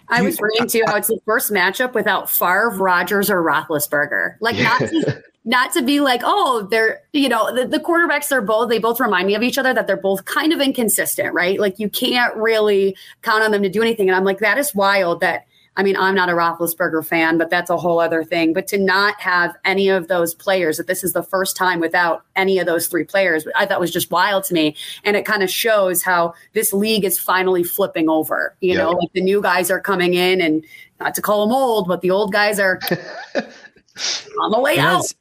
I 0.08 0.22
was 0.22 0.38
reading 0.40 0.68
too 0.68 0.82
how 0.86 0.96
it's 0.96 1.08
the 1.08 1.18
first 1.24 1.50
matchup 1.50 1.94
without 1.94 2.30
Favre, 2.30 2.70
Rodgers, 2.70 3.30
or 3.30 3.42
Roethlisberger. 3.42 4.36
Like 4.40 4.56
not 4.56 4.78
to, 4.90 5.22
not 5.44 5.72
to 5.74 5.82
be 5.82 6.00
like, 6.00 6.22
oh, 6.24 6.66
they're 6.70 7.02
you 7.12 7.28
know 7.28 7.54
the, 7.54 7.66
the 7.66 7.78
quarterbacks. 7.78 8.28
They're 8.28 8.40
both 8.40 8.68
they 8.68 8.78
both 8.78 9.00
remind 9.00 9.26
me 9.26 9.34
of 9.34 9.42
each 9.42 9.58
other 9.58 9.74
that 9.74 9.86
they're 9.86 9.96
both 9.96 10.24
kind 10.24 10.52
of 10.52 10.60
inconsistent, 10.60 11.34
right? 11.34 11.60
Like 11.60 11.78
you 11.78 11.88
can't 11.88 12.34
really 12.36 12.96
count 13.22 13.42
on 13.42 13.50
them 13.50 13.62
to 13.62 13.68
do 13.68 13.82
anything. 13.82 14.08
And 14.08 14.16
I'm 14.16 14.24
like, 14.24 14.38
that 14.38 14.58
is 14.58 14.74
wild. 14.74 15.20
That 15.20 15.46
I 15.76 15.82
mean, 15.82 15.96
I'm 15.96 16.14
not 16.14 16.28
a 16.28 16.32
Roethlisberger 16.32 17.04
fan, 17.04 17.36
but 17.36 17.50
that's 17.50 17.68
a 17.68 17.76
whole 17.76 17.98
other 17.98 18.22
thing. 18.22 18.52
But 18.52 18.68
to 18.68 18.78
not 18.78 19.20
have 19.20 19.56
any 19.64 19.88
of 19.88 20.06
those 20.06 20.32
players, 20.32 20.76
that 20.76 20.86
this 20.86 21.02
is 21.02 21.12
the 21.12 21.22
first 21.22 21.56
time 21.56 21.80
without 21.80 22.24
any 22.36 22.58
of 22.58 22.66
those 22.66 22.86
three 22.86 23.04
players, 23.04 23.44
I 23.56 23.66
thought 23.66 23.80
was 23.80 23.90
just 23.90 24.10
wild 24.10 24.44
to 24.44 24.54
me. 24.54 24.76
And 25.02 25.16
it 25.16 25.26
kind 25.26 25.42
of 25.42 25.50
shows 25.50 26.02
how 26.02 26.34
this 26.52 26.72
league 26.72 27.04
is 27.04 27.18
finally 27.18 27.64
flipping 27.64 28.08
over. 28.08 28.54
You 28.60 28.76
know, 28.76 28.92
like 28.92 29.12
the 29.12 29.20
new 29.20 29.42
guys 29.42 29.70
are 29.70 29.80
coming 29.80 30.14
in, 30.14 30.40
and 30.40 30.64
not 31.00 31.14
to 31.16 31.22
call 31.22 31.46
them 31.46 31.54
old, 31.54 31.88
but 31.88 32.00
the 32.02 32.12
old 32.12 32.32
guys 32.32 32.60
are 32.60 32.78
on 33.34 34.50
the 34.52 34.60
way 34.60 34.78
out. 34.78 35.12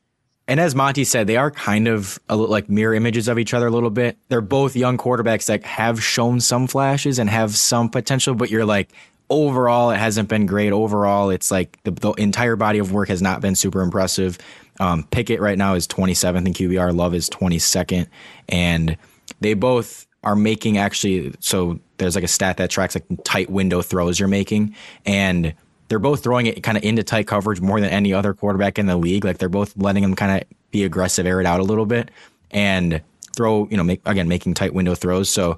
And 0.48 0.60
as 0.60 0.76
Monte 0.76 1.06
said, 1.06 1.28
they 1.28 1.38
are 1.38 1.52
kind 1.52 1.88
of 1.88 2.20
a, 2.28 2.36
like 2.36 2.70
mirror 2.70 2.94
images 2.94 3.28
of 3.28 3.40
each 3.40 3.54
other 3.54 3.68
a 3.68 3.72
little 3.72 3.90
bit. 3.90 4.18
They're 4.28 4.42
both 4.42 4.76
young 4.76 4.98
quarterbacks 4.98 5.46
that 5.46 5.64
have 5.64 6.04
shown 6.04 6.42
some 6.42 6.68
flashes 6.68 7.18
and 7.18 7.30
have 7.30 7.56
some 7.56 7.90
potential, 7.90 8.36
but 8.36 8.50
you're 8.50 8.66
like, 8.66 8.90
overall, 9.30 9.92
it 9.92 9.98
hasn't 9.98 10.28
been 10.28 10.46
great. 10.46 10.74
Overall, 10.74 11.30
it's 11.30 11.50
like 11.50 11.82
the, 11.84 11.92
the 11.92 12.12
entire 12.14 12.56
body 12.56 12.80
of 12.80 12.92
work 12.92 13.08
has 13.08 13.22
not 13.22 13.42
been 13.42 13.56
super 13.56 13.82
impressive. 13.82 14.38
Um, 14.80 15.04
Pickett 15.12 15.40
right 15.40 15.58
now 15.58 15.76
is 15.76 15.88
27th 15.88 16.46
in 16.46 16.54
QBR. 16.54 16.96
Love 16.96 17.14
is 17.14 17.30
22nd, 17.30 18.08
and 18.50 18.98
they 19.40 19.54
both 19.54 20.08
are 20.24 20.36
making 20.36 20.78
actually. 20.78 21.34
So 21.40 21.80
there's 21.98 22.16
like 22.16 22.24
a 22.24 22.30
stat 22.30 22.58
that 22.58 22.70
tracks 22.70 22.96
like 22.96 23.06
tight 23.24 23.50
window 23.50 23.82
throws 23.82 24.20
you're 24.20 24.28
making, 24.28 24.76
and 25.06 25.54
they're 25.88 26.00
both 26.00 26.24
throwing 26.24 26.46
it 26.46 26.64
kind 26.64 26.78
of 26.78 26.84
into 26.84 27.04
tight 27.04 27.28
coverage 27.28 27.62
more 27.62 27.80
than 27.80 27.90
any 27.90 28.14
other 28.14 28.34
quarterback 28.34 28.80
in 28.80 28.86
the 28.86 28.98
league. 28.98 29.26
Like 29.26 29.38
they're 29.38 29.50
both 29.50 29.76
letting 29.78 30.02
them 30.02 30.16
kind 30.16 30.42
of 30.42 30.48
be 30.72 30.84
aggressive, 30.84 31.26
air 31.26 31.40
it 31.40 31.46
out 31.46 31.60
a 31.60 31.64
little 31.64 31.86
bit, 31.86 32.12
and 32.52 33.02
throw. 33.36 33.68
You 33.70 33.78
know, 33.78 33.84
make 33.84 34.02
again 34.06 34.28
making 34.28 34.54
tight 34.54 34.74
window 34.74 34.96
throws. 34.96 35.30
So 35.30 35.58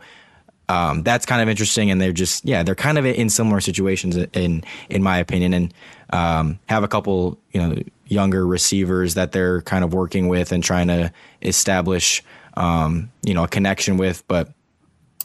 um, 0.68 1.04
that's 1.04 1.26
kind 1.26 1.42
of 1.42 1.50
interesting, 1.50 1.92
and 1.92 2.02
they're 2.02 2.12
just 2.12 2.46
yeah, 2.46 2.64
they're 2.64 2.76
kind 2.76 2.98
of 2.98 3.06
in 3.06 3.30
similar 3.30 3.62
situations 3.62 4.16
in 4.16 4.64
in 4.90 5.04
my 5.04 5.18
opinion, 5.20 5.54
and 5.54 5.74
um, 6.12 6.60
have 6.68 6.84
a 6.84 6.88
couple 6.88 7.38
you 7.52 7.62
know 7.62 7.76
younger 8.08 8.46
receivers 8.46 9.14
that 9.16 9.32
they're 9.32 9.62
kind 9.64 9.84
of 9.84 9.94
working 9.94 10.28
with 10.28 10.52
and 10.52 10.64
trying 10.64 10.88
to 10.88 11.12
establish 11.42 12.24
um, 12.56 13.12
you 13.24 13.34
know 13.34 13.44
a 13.44 13.48
connection 13.48 13.98
with. 13.98 14.24
But 14.28 14.52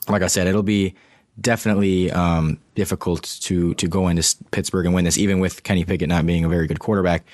like 0.09 0.23
I 0.23 0.27
said, 0.27 0.47
it'll 0.47 0.63
be 0.63 0.95
definitely 1.41 2.11
um, 2.13 2.59
difficult 2.75 3.23
to 3.43 3.75
to 3.75 3.89
go 3.89 4.09
into 4.09 4.37
Pittsburgh 4.51 4.87
and 4.87 4.95
win 4.95 5.05
this, 5.05 5.19
even 5.19 5.41
with 5.41 5.63
Kenny 5.63 5.85
Pickett 5.85 6.09
not 6.09 6.27
being 6.27 6.45
a 6.45 6.49
very 6.49 6.67
good 6.67 6.81
quarterback. 6.81 7.25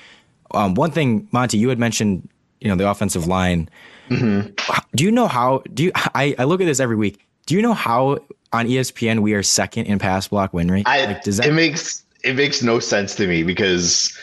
Um, 0.51 0.75
one 0.75 0.91
thing, 0.91 1.27
Monte, 1.31 1.57
you 1.57 1.69
had 1.69 1.79
mentioned 1.79 2.27
you 2.59 2.69
know 2.69 2.75
the 2.75 2.89
offensive 2.89 3.27
line. 3.27 3.69
Mm-hmm. 4.09 4.53
Do 4.95 5.03
you 5.03 5.11
know 5.11 5.27
how? 5.27 5.63
Do 5.73 5.83
you? 5.83 5.91
I, 5.95 6.35
I 6.37 6.45
look 6.45 6.61
at 6.61 6.65
this 6.65 6.79
every 6.79 6.95
week 6.95 7.27
do 7.47 7.55
you 7.55 7.61
know 7.63 7.73
how 7.73 8.19
on 8.53 8.67
ESPN 8.67 9.21
we 9.21 9.33
are 9.33 9.41
second 9.41 9.85
in 9.85 9.97
pass 9.97 10.27
block 10.27 10.53
win 10.53 10.69
rate? 10.69 10.87
I, 10.87 11.05
like, 11.05 11.23
does 11.23 11.37
that- 11.37 11.47
it 11.47 11.53
makes 11.53 12.03
it 12.23 12.35
makes 12.35 12.61
no 12.61 12.79
sense 12.79 13.15
to 13.15 13.25
me 13.25 13.41
because, 13.43 14.15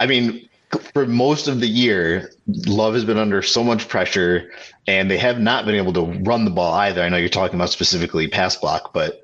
I 0.00 0.06
mean, 0.06 0.46
for 0.78 1.06
most 1.06 1.48
of 1.48 1.60
the 1.60 1.66
year, 1.66 2.32
Love 2.46 2.94
has 2.94 3.04
been 3.04 3.18
under 3.18 3.42
so 3.42 3.64
much 3.64 3.88
pressure, 3.88 4.50
and 4.86 5.10
they 5.10 5.18
have 5.18 5.40
not 5.40 5.64
been 5.64 5.74
able 5.74 5.92
to 5.94 6.02
run 6.22 6.44
the 6.44 6.50
ball 6.50 6.74
either. 6.74 7.02
I 7.02 7.08
know 7.08 7.16
you're 7.16 7.28
talking 7.28 7.56
about 7.56 7.70
specifically 7.70 8.28
pass 8.28 8.56
block, 8.56 8.92
but 8.92 9.22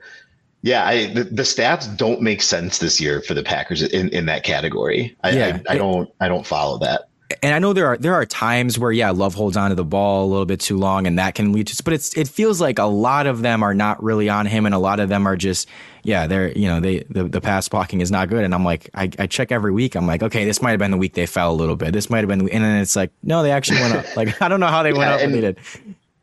yeah, 0.63 0.87
I, 0.87 1.07
the, 1.07 1.25
the, 1.25 1.43
stats 1.43 1.95
don't 1.97 2.21
make 2.21 2.43
sense 2.43 2.79
this 2.79 3.01
year 3.01 3.23
for 3.23 3.35
the 3.35 3.43
Packers 3.43 3.83
in, 3.83 4.11
in 4.11 4.27
that 4.27 4.45
category. 4.45 5.17
I, 5.23 5.31
yeah, 5.31 5.59
I, 5.69 5.75
I 5.75 5.79
don't 5.79 6.11
I 6.21 6.29
don't 6.29 6.47
follow 6.47 6.79
that 6.79 7.10
and 7.43 7.55
I 7.55 7.59
know 7.59 7.73
there 7.73 7.87
are 7.87 7.97
there 7.97 8.15
are 8.15 8.27
times 8.27 8.79
where 8.79 8.93
yeah, 8.93 9.11
Love 9.11 9.35
holds 9.35 9.57
on 9.57 9.71
to 9.71 9.77
the 9.77 9.85
ball 9.85 10.27
a 10.27 10.29
little 10.29 10.47
bit 10.47 10.61
too 10.61 10.77
long, 10.77 11.07
and 11.07 11.19
that 11.19 11.35
can 11.35 11.53
lead 11.53 11.69
to. 11.69 11.83
But 11.83 11.95
it's 11.95 12.17
it 12.17 12.29
feels 12.29 12.61
like 12.61 12.79
a 12.79 12.85
lot 12.85 13.27
of 13.27 13.43
them 13.43 13.63
are 13.63 13.75
not 13.75 14.03
really 14.03 14.29
on 14.29 14.47
him, 14.47 14.67
and 14.67 14.75
a 14.75 14.79
lot 14.79 15.01
of 15.01 15.09
them 15.09 15.27
are 15.27 15.37
just 15.37 15.69
yeah, 16.03 16.27
they're 16.27 16.53
you 16.53 16.69
know 16.69 16.81
they 16.81 17.01
the, 17.11 17.25
the 17.25 17.41
pass 17.41 17.69
blocking 17.69 18.01
is 18.01 18.11
not 18.11 18.29
good, 18.29 18.45
and 18.45 18.55
I'm 18.55 18.65
like 18.65 18.91
I, 18.95 19.11
I 19.19 19.27
check 19.27 19.53
every 19.53 19.73
week. 19.73 19.95
I'm 19.95 20.07
like 20.07 20.23
okay, 20.23 20.45
this 20.45 20.61
might 20.63 20.71
have 20.71 20.79
been 20.79 20.91
the 20.91 20.97
week 20.97 21.15
they 21.15 21.27
fell 21.27 21.53
a 21.53 21.55
little 21.55 21.77
bit. 21.77 21.93
This 21.93 22.11
might 22.11 22.19
have 22.19 22.29
been, 22.29 22.45
the, 22.45 22.53
and 22.53 22.65
then 22.65 22.81
it's 22.81 22.97
like 22.97 23.11
no, 23.23 23.43
they 23.43 23.53
actually 23.53 23.81
went 23.81 23.95
up. 23.95 24.17
Like 24.17 24.41
I 24.43 24.49
don't 24.49 24.61
know 24.61 24.67
how 24.67 24.83
they 24.83 24.93
yeah, 24.93 24.99
went 24.99 25.11
up, 25.11 25.21
and, 25.21 25.35
they 25.35 25.41
did. 25.41 25.59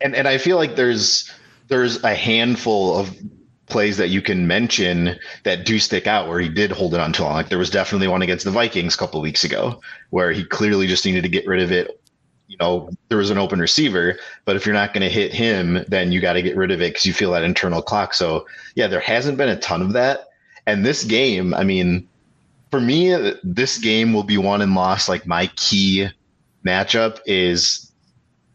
And 0.01 0.15
and 0.15 0.27
I 0.27 0.37
feel 0.37 0.57
like 0.57 0.75
there's 0.75 1.31
there's 1.67 2.03
a 2.03 2.15
handful 2.15 2.97
of 2.97 3.15
plays 3.67 3.97
that 3.97 4.09
you 4.09 4.21
can 4.21 4.47
mention 4.47 5.19
that 5.43 5.65
do 5.65 5.77
stick 5.77 6.07
out 6.07 6.27
where 6.27 6.39
he 6.39 6.50
did 6.50 6.71
hold 6.71 6.93
it 6.93 7.00
on 7.00 7.13
too 7.13 7.24
long. 7.24 7.33
Like 7.33 7.50
there 7.50 7.57
was 7.57 7.69
definitely 7.69 8.07
one 8.07 8.21
against 8.21 8.45
the 8.45 8.51
Vikings 8.51 8.95
a 8.95 8.97
couple 8.97 9.21
weeks 9.21 9.43
ago 9.43 9.81
where 10.09 10.31
he 10.31 10.43
clearly 10.43 10.88
just 10.88 11.05
needed 11.05 11.24
to 11.24 11.29
get 11.29 11.45
rid 11.45 11.62
of 11.62 11.71
it. 11.71 12.01
You 12.47 12.55
know, 12.62 12.89
there 13.09 13.17
was 13.17 13.29
an 13.29 13.38
open 13.38 13.59
receiver, 13.59 14.17
but 14.45 14.55
if 14.55 14.65
you're 14.65 14.74
not 14.74 14.93
going 14.93 15.03
to 15.03 15.13
hit 15.13 15.33
him, 15.33 15.83
then 15.89 16.13
you 16.13 16.21
got 16.21 16.33
to 16.33 16.41
get 16.41 16.55
rid 16.55 16.71
of 16.71 16.81
it 16.81 16.93
because 16.93 17.05
you 17.05 17.12
feel 17.12 17.31
that 17.31 17.43
internal 17.43 17.81
clock. 17.81 18.13
So 18.13 18.47
yeah, 18.75 18.88
there 18.88 19.01
hasn't 19.01 19.38
been 19.38 19.50
a 19.50 19.59
ton 19.59 19.81
of 19.81 19.93
that. 19.93 20.29
And 20.65 20.86
this 20.86 21.03
game, 21.03 21.53
I 21.53 21.63
mean, 21.63 22.07
for 22.71 22.79
me, 22.79 23.33
this 23.43 23.77
game 23.77 24.13
will 24.13 24.24
be 24.24 24.38
won 24.38 24.62
and 24.62 24.75
lost. 24.75 25.09
Like 25.09 25.27
my 25.27 25.47
key 25.57 26.07
matchup 26.65 27.19
is 27.25 27.91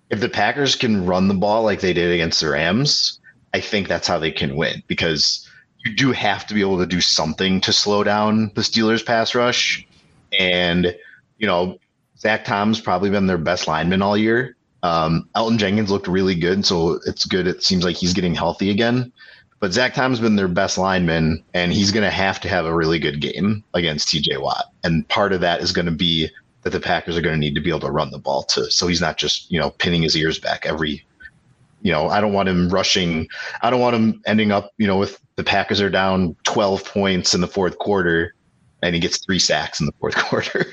if 0.08 0.20
the 0.20 0.28
Packers 0.28 0.74
can 0.74 1.04
run 1.06 1.28
the 1.28 1.34
ball 1.34 1.62
like 1.62 1.80
they 1.80 1.92
did 1.92 2.12
against 2.12 2.40
the 2.40 2.50
Rams, 2.50 3.18
I 3.54 3.60
think 3.60 3.88
that's 3.88 4.08
how 4.08 4.18
they 4.18 4.30
can 4.30 4.56
win 4.56 4.82
because 4.86 5.48
you 5.84 5.94
do 5.94 6.12
have 6.12 6.46
to 6.46 6.54
be 6.54 6.60
able 6.60 6.78
to 6.78 6.86
do 6.86 7.00
something 7.00 7.60
to 7.62 7.72
slow 7.72 8.04
down 8.04 8.50
the 8.54 8.62
Steelers 8.62 9.04
pass 9.04 9.34
rush. 9.34 9.86
And, 10.38 10.96
you 11.38 11.46
know, 11.46 11.78
Zach 12.18 12.44
Tom's 12.44 12.80
probably 12.80 13.10
been 13.10 13.26
their 13.26 13.38
best 13.38 13.66
lineman 13.66 14.00
all 14.00 14.16
year. 14.16 14.56
Um, 14.82 15.28
Elgton 15.36 15.58
Jenkins 15.58 15.90
looked 15.90 16.08
really 16.08 16.34
good, 16.34 16.64
so 16.64 17.00
it's 17.06 17.24
good. 17.24 17.46
It 17.46 17.62
seems 17.62 17.84
like 17.84 17.96
he's 17.96 18.14
getting 18.14 18.34
healthy 18.34 18.70
again. 18.70 19.12
But 19.60 19.72
Zach 19.72 19.94
Tom's 19.94 20.18
been 20.18 20.34
their 20.34 20.48
best 20.48 20.76
lineman, 20.76 21.44
and 21.54 21.72
he's 21.72 21.92
going 21.92 22.04
to 22.04 22.10
have 22.10 22.40
to 22.40 22.48
have 22.48 22.64
a 22.64 22.74
really 22.74 22.98
good 22.98 23.20
game 23.20 23.62
against 23.74 24.08
TJ 24.08 24.40
Watt. 24.40 24.72
And 24.82 25.06
part 25.08 25.32
of 25.32 25.40
that 25.40 25.60
is 25.60 25.72
going 25.72 25.86
to 25.86 25.92
be 25.92 26.28
that 26.62 26.70
the 26.70 26.80
Packers 26.80 27.16
are 27.16 27.20
going 27.20 27.34
to 27.34 27.40
need 27.40 27.54
to 27.54 27.60
be 27.60 27.70
able 27.70 27.80
to 27.80 27.90
run 27.90 28.10
the 28.10 28.18
ball 28.18 28.42
too, 28.42 28.70
so 28.70 28.86
he's 28.88 29.00
not 29.00 29.18
just 29.18 29.50
you 29.50 29.60
know 29.60 29.70
pinning 29.70 30.02
his 30.02 30.16
ears 30.16 30.38
back 30.38 30.66
every 30.66 31.04
you 31.82 31.92
know, 31.92 32.08
I 32.08 32.20
don't 32.20 32.32
want 32.32 32.48
him 32.48 32.68
rushing. 32.68 33.28
I 33.60 33.70
don't 33.70 33.80
want 33.80 33.96
him 33.96 34.22
ending 34.26 34.52
up, 34.52 34.72
you 34.78 34.86
know, 34.86 34.96
with 34.96 35.20
the 35.36 35.44
Packers 35.44 35.80
are 35.80 35.90
down 35.90 36.36
12 36.44 36.84
points 36.84 37.34
in 37.34 37.40
the 37.40 37.48
fourth 37.48 37.78
quarter 37.78 38.34
and 38.82 38.94
he 38.94 39.00
gets 39.00 39.18
three 39.18 39.38
sacks 39.38 39.80
in 39.80 39.86
the 39.86 39.92
fourth 40.00 40.16
quarter. 40.28 40.66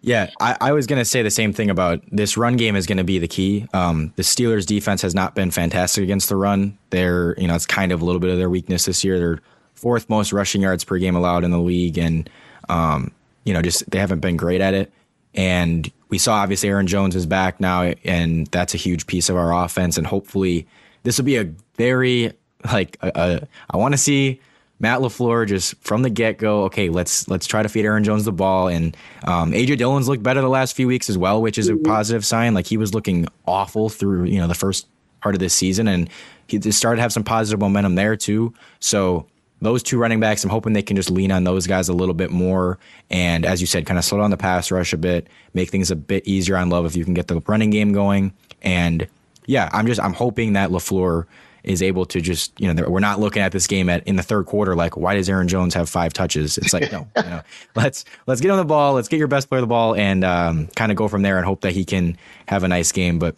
yeah, 0.00 0.30
I, 0.40 0.56
I, 0.60 0.72
was 0.72 0.86
going 0.86 0.98
to 0.98 1.04
say 1.04 1.22
the 1.22 1.30
same 1.30 1.52
thing 1.52 1.70
about 1.70 2.00
this 2.10 2.36
run 2.36 2.56
game 2.56 2.76
is 2.76 2.86
going 2.86 2.98
to 2.98 3.04
be 3.04 3.18
the 3.18 3.28
key. 3.28 3.66
Um, 3.72 4.12
the 4.16 4.22
Steelers 4.22 4.66
defense 4.66 5.02
has 5.02 5.14
not 5.14 5.34
been 5.34 5.50
fantastic 5.50 6.02
against 6.02 6.28
the 6.28 6.36
run. 6.36 6.78
They're, 6.90 7.34
you 7.38 7.46
know, 7.46 7.54
it's 7.54 7.66
kind 7.66 7.92
of 7.92 8.02
a 8.02 8.04
little 8.04 8.20
bit 8.20 8.30
of 8.30 8.38
their 8.38 8.50
weakness 8.50 8.86
this 8.86 9.04
year. 9.04 9.18
They're 9.18 9.38
fourth 9.74 10.08
most 10.08 10.32
rushing 10.32 10.62
yards 10.62 10.84
per 10.84 10.98
game 10.98 11.16
allowed 11.16 11.44
in 11.44 11.50
the 11.50 11.58
league. 11.58 11.98
And, 11.98 12.28
um, 12.68 13.12
you 13.44 13.54
know, 13.54 13.62
just 13.62 13.88
they 13.90 13.98
haven't 13.98 14.20
been 14.20 14.36
great 14.36 14.60
at 14.60 14.74
it. 14.74 14.92
And 15.34 15.90
we 16.08 16.18
saw 16.18 16.34
obviously 16.34 16.68
Aaron 16.68 16.86
Jones 16.86 17.14
is 17.14 17.26
back 17.26 17.60
now, 17.60 17.92
and 18.04 18.46
that's 18.48 18.74
a 18.74 18.76
huge 18.76 19.06
piece 19.06 19.28
of 19.28 19.36
our 19.36 19.64
offense. 19.64 19.96
And 19.96 20.06
hopefully, 20.06 20.66
this 21.02 21.18
will 21.18 21.24
be 21.24 21.36
a 21.36 21.44
very 21.76 22.32
like 22.70 22.98
uh, 23.00 23.10
uh 23.14 23.40
I 23.70 23.76
want 23.76 23.94
to 23.94 23.98
see 23.98 24.40
Matt 24.80 25.00
LaFleur 25.00 25.46
just 25.46 25.76
from 25.82 26.02
the 26.02 26.10
get 26.10 26.38
go. 26.38 26.64
Okay, 26.64 26.88
let's 26.88 27.28
let's 27.28 27.46
try 27.46 27.62
to 27.62 27.68
feed 27.68 27.84
Aaron 27.84 28.02
Jones 28.02 28.24
the 28.24 28.32
ball, 28.32 28.68
and 28.68 28.96
um, 29.24 29.52
AJ 29.52 29.78
Dillon's 29.78 30.08
looked 30.08 30.22
better 30.22 30.40
the 30.40 30.48
last 30.48 30.74
few 30.74 30.88
weeks 30.88 31.08
as 31.08 31.16
well, 31.16 31.40
which 31.40 31.58
is 31.58 31.68
a 31.68 31.76
positive 31.76 32.24
sign. 32.24 32.54
Like 32.54 32.66
he 32.66 32.76
was 32.76 32.94
looking 32.94 33.28
awful 33.46 33.88
through 33.88 34.24
you 34.24 34.38
know 34.38 34.48
the 34.48 34.54
first 34.54 34.88
part 35.20 35.34
of 35.34 35.38
this 35.38 35.54
season, 35.54 35.86
and 35.86 36.08
he 36.48 36.58
just 36.58 36.78
started 36.78 36.96
to 36.96 37.02
have 37.02 37.12
some 37.12 37.24
positive 37.24 37.60
momentum 37.60 37.94
there 37.94 38.16
too. 38.16 38.52
So 38.80 39.26
those 39.60 39.82
two 39.82 39.98
running 39.98 40.20
backs, 40.20 40.42
I'm 40.42 40.50
hoping 40.50 40.72
they 40.72 40.82
can 40.82 40.96
just 40.96 41.10
lean 41.10 41.30
on 41.30 41.44
those 41.44 41.66
guys 41.66 41.88
a 41.88 41.92
little 41.92 42.14
bit 42.14 42.30
more. 42.30 42.78
And 43.10 43.44
as 43.44 43.60
you 43.60 43.66
said, 43.66 43.86
kind 43.86 43.98
of 43.98 44.04
slow 44.04 44.18
down 44.18 44.30
the 44.30 44.36
pass 44.36 44.70
rush 44.70 44.92
a 44.92 44.96
bit, 44.96 45.28
make 45.54 45.70
things 45.70 45.90
a 45.90 45.96
bit 45.96 46.26
easier 46.26 46.56
on 46.56 46.70
Love 46.70 46.86
if 46.86 46.96
you 46.96 47.04
can 47.04 47.14
get 47.14 47.28
the 47.28 47.40
running 47.46 47.70
game 47.70 47.92
going. 47.92 48.32
And 48.62 49.06
yeah, 49.46 49.68
I'm 49.72 49.86
just 49.86 50.00
I'm 50.00 50.14
hoping 50.14 50.54
that 50.54 50.70
LaFleur 50.70 51.26
is 51.62 51.82
able 51.82 52.06
to 52.06 52.20
just 52.22 52.58
you 52.58 52.72
know 52.72 52.88
we're 52.88 53.00
not 53.00 53.20
looking 53.20 53.42
at 53.42 53.52
this 53.52 53.66
game 53.66 53.90
at 53.90 54.06
in 54.06 54.16
the 54.16 54.22
third 54.22 54.46
quarter 54.46 54.74
like 54.74 54.96
why 54.96 55.14
does 55.14 55.28
Aaron 55.28 55.48
Jones 55.48 55.74
have 55.74 55.88
five 55.88 56.12
touches? 56.12 56.56
It's 56.56 56.72
like 56.72 56.90
no, 56.90 57.06
you 57.16 57.22
know, 57.22 57.42
let's 57.76 58.04
let's 58.26 58.40
get 58.40 58.50
on 58.50 58.58
the 58.58 58.64
ball, 58.64 58.94
let's 58.94 59.08
get 59.08 59.18
your 59.18 59.28
best 59.28 59.48
player 59.48 59.60
the 59.60 59.66
ball, 59.66 59.94
and 59.94 60.24
um, 60.24 60.68
kind 60.68 60.90
of 60.90 60.96
go 60.96 61.08
from 61.08 61.22
there 61.22 61.36
and 61.36 61.44
hope 61.44 61.60
that 61.62 61.72
he 61.72 61.84
can 61.84 62.16
have 62.46 62.64
a 62.64 62.68
nice 62.68 62.92
game. 62.92 63.18
But 63.18 63.36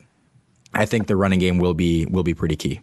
I 0.73 0.87
think 0.87 1.07
the 1.07 1.17
running 1.17 1.41
game 1.41 1.59
will 1.59 1.75
be 1.75 2.07
will 2.07 2.23
be 2.23 2.35
pretty 2.35 2.57
key. 2.57 2.81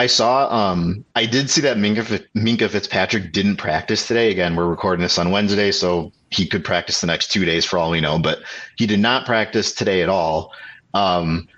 I 0.00 0.06
saw. 0.06 0.48
Um, 0.50 1.04
I 1.14 1.26
did 1.26 1.50
see 1.50 1.60
that 1.60 1.76
Minka, 1.76 2.00
Minkah 2.34 2.70
Fitzpatrick 2.70 3.32
didn't 3.32 3.56
practice 3.56 4.08
today. 4.08 4.30
Again, 4.30 4.56
we're 4.56 4.66
recording 4.66 5.02
this 5.02 5.18
on 5.18 5.30
Wednesday, 5.30 5.70
so 5.70 6.10
he 6.30 6.46
could 6.46 6.64
practice 6.64 7.02
the 7.02 7.06
next 7.06 7.30
two 7.30 7.44
days 7.44 7.66
for 7.66 7.78
all 7.78 7.90
we 7.90 8.00
know. 8.00 8.18
But 8.18 8.38
he 8.78 8.86
did 8.86 8.98
not 8.98 9.26
practice 9.26 9.74
today 9.74 10.00
at 10.00 10.08
all. 10.08 10.54
Um, 10.94 11.48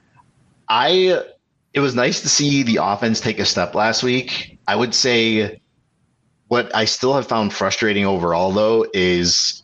I 0.68 1.22
it 1.72 1.78
was 1.78 1.94
nice 1.94 2.20
to 2.22 2.28
see 2.28 2.64
the 2.64 2.80
offense 2.82 3.20
take 3.20 3.38
a 3.38 3.44
step 3.44 3.76
last 3.76 4.02
week. 4.02 4.58
I 4.66 4.74
would 4.74 4.92
say 4.92 5.60
what 6.48 6.74
I 6.74 6.86
still 6.86 7.14
have 7.14 7.28
found 7.28 7.52
frustrating 7.52 8.06
overall 8.06 8.50
though 8.50 8.88
is 8.92 9.62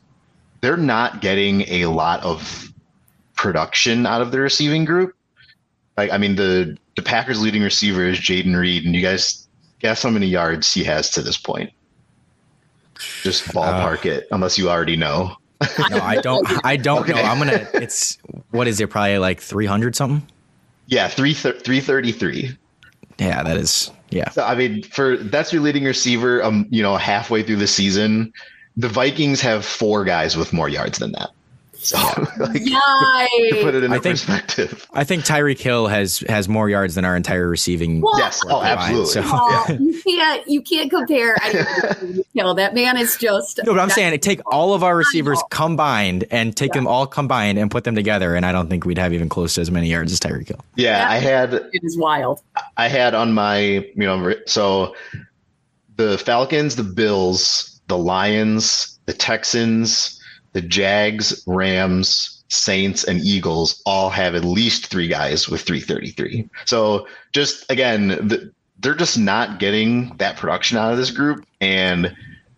they're 0.60 0.76
not 0.76 1.20
getting 1.20 1.62
a 1.62 1.86
lot 1.86 2.22
of 2.22 2.72
production 3.34 4.06
out 4.06 4.22
of 4.22 4.30
the 4.30 4.38
receiving 4.38 4.84
group. 4.84 5.16
Like 5.98 6.12
I 6.12 6.16
mean 6.16 6.36
the 6.36 6.78
the 6.94 7.02
Packers 7.02 7.42
leading 7.42 7.60
receiver 7.60 8.04
is 8.04 8.18
Jayden 8.18 8.56
Reed 8.56 8.84
and 8.84 8.94
you 8.94 9.02
guys 9.02 9.48
guess 9.80 10.04
how 10.04 10.10
many 10.10 10.28
yards 10.28 10.72
he 10.72 10.84
has 10.84 11.10
to 11.10 11.22
this 11.22 11.36
point. 11.36 11.72
Just 13.22 13.46
ballpark 13.46 14.06
uh, 14.06 14.10
it 14.14 14.28
unless 14.30 14.56
you 14.56 14.70
already 14.70 14.96
know. 14.96 15.36
no, 15.90 15.98
I 15.98 16.20
don't 16.20 16.46
I 16.64 16.76
don't 16.76 17.00
okay. 17.10 17.14
know. 17.14 17.22
I'm 17.22 17.38
going 17.38 17.50
to 17.50 17.82
it's 17.82 18.16
what 18.52 18.68
is 18.68 18.80
it 18.80 18.90
probably 18.90 19.18
like 19.18 19.40
300 19.40 19.96
something? 19.96 20.24
Yeah, 20.86 21.08
three 21.08 21.34
three 21.34 21.80
thirty 21.80 22.12
three. 22.12 22.56
Yeah, 23.18 23.42
that 23.42 23.56
is 23.56 23.90
yeah. 24.10 24.30
So 24.30 24.44
I 24.44 24.54
mean, 24.54 24.84
for 24.84 25.16
that's 25.16 25.52
your 25.52 25.62
leading 25.62 25.82
receiver. 25.82 26.44
Um, 26.44 26.66
you 26.70 26.80
know, 26.80 26.96
halfway 26.96 27.42
through 27.42 27.56
the 27.56 27.66
season, 27.66 28.32
the 28.76 28.88
Vikings 28.88 29.40
have 29.40 29.66
four 29.66 30.04
guys 30.04 30.36
with 30.36 30.52
more 30.52 30.68
yards 30.68 30.98
than 30.98 31.10
that. 31.12 31.30
So, 31.88 31.96
like, 32.38 32.64
to 32.64 33.58
put 33.62 33.74
it 33.74 33.82
in 33.82 33.94
I 33.94 33.98
think, 33.98 34.16
perspective, 34.16 34.86
I 34.92 35.04
think 35.04 35.24
Tyreek 35.24 35.58
Hill 35.58 35.86
has 35.86 36.18
has 36.28 36.46
more 36.46 36.68
yards 36.68 36.96
than 36.96 37.06
our 37.06 37.16
entire 37.16 37.48
receiving. 37.48 38.02
Well, 38.02 38.18
yes, 38.18 38.42
oh, 38.46 38.62
absolutely. 38.62 39.06
So, 39.06 39.22
yeah. 39.22 39.78
You 39.78 40.02
can't 40.02 40.48
you 40.48 40.60
can't 40.60 40.90
compare. 40.90 41.36
Hill. 42.34 42.54
That 42.54 42.74
man 42.74 42.98
is 42.98 43.16
just. 43.16 43.60
No, 43.64 43.72
but 43.72 43.80
I'm 43.80 43.88
saying 43.88 44.20
take 44.20 44.40
all 44.52 44.74
of 44.74 44.82
our 44.82 44.96
receivers 44.96 45.42
combined 45.50 46.24
and 46.30 46.54
take 46.54 46.74
yeah. 46.74 46.80
them 46.80 46.86
all 46.86 47.06
combined 47.06 47.58
and 47.58 47.70
put 47.70 47.84
them 47.84 47.94
together, 47.94 48.34
and 48.34 48.44
I 48.44 48.52
don't 48.52 48.68
think 48.68 48.84
we'd 48.84 48.98
have 48.98 49.14
even 49.14 49.30
close 49.30 49.54
to 49.54 49.62
as 49.62 49.70
many 49.70 49.88
yards 49.88 50.12
as 50.12 50.20
Tyreek 50.20 50.48
Hill. 50.48 50.62
Yeah, 50.76 50.98
that, 50.98 51.10
I 51.10 51.16
had. 51.16 51.54
It 51.54 51.80
is 51.82 51.96
wild. 51.96 52.42
I 52.76 52.88
had 52.88 53.14
on 53.14 53.32
my 53.32 53.58
you 53.58 53.92
know 53.96 54.34
so 54.46 54.94
the 55.96 56.18
Falcons, 56.18 56.76
the 56.76 56.84
Bills, 56.84 57.80
the 57.86 57.96
Lions, 57.96 58.98
the 59.06 59.14
Texans 59.14 60.17
the 60.58 60.66
Jags, 60.66 61.44
Rams, 61.46 62.42
Saints, 62.48 63.04
and 63.04 63.20
Eagles 63.20 63.80
all 63.86 64.10
have 64.10 64.34
at 64.34 64.44
least 64.44 64.86
three 64.86 65.06
guys 65.06 65.48
with 65.48 65.60
333. 65.60 66.50
So 66.64 67.06
just 67.32 67.70
again, 67.70 68.08
the, 68.08 68.52
they're 68.80 68.96
just 68.96 69.16
not 69.16 69.60
getting 69.60 70.16
that 70.16 70.36
production 70.36 70.76
out 70.76 70.90
of 70.90 70.98
this 70.98 71.12
group. 71.12 71.46
And 71.60 72.12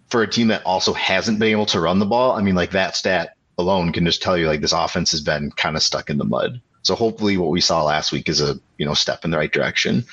for 0.08 0.22
a 0.22 0.26
team 0.26 0.48
that 0.48 0.64
also 0.64 0.94
hasn't 0.94 1.38
been 1.38 1.50
able 1.50 1.66
to 1.66 1.80
run 1.80 1.98
the 1.98 2.06
ball, 2.06 2.32
I 2.32 2.40
mean, 2.40 2.54
like 2.54 2.70
that 2.70 2.96
stat 2.96 3.36
alone 3.58 3.92
can 3.92 4.06
just 4.06 4.22
tell 4.22 4.38
you 4.38 4.46
like 4.46 4.62
this 4.62 4.72
offense 4.72 5.10
has 5.10 5.20
been 5.20 5.50
kind 5.50 5.76
of 5.76 5.82
stuck 5.82 6.08
in 6.08 6.16
the 6.16 6.24
mud. 6.24 6.58
So 6.80 6.94
hopefully 6.94 7.36
what 7.36 7.50
we 7.50 7.60
saw 7.60 7.84
last 7.84 8.12
week 8.12 8.30
is 8.30 8.40
a, 8.40 8.58
you 8.78 8.86
know, 8.86 8.94
step 8.94 9.26
in 9.26 9.30
the 9.30 9.36
right 9.36 9.52
direction. 9.52 10.06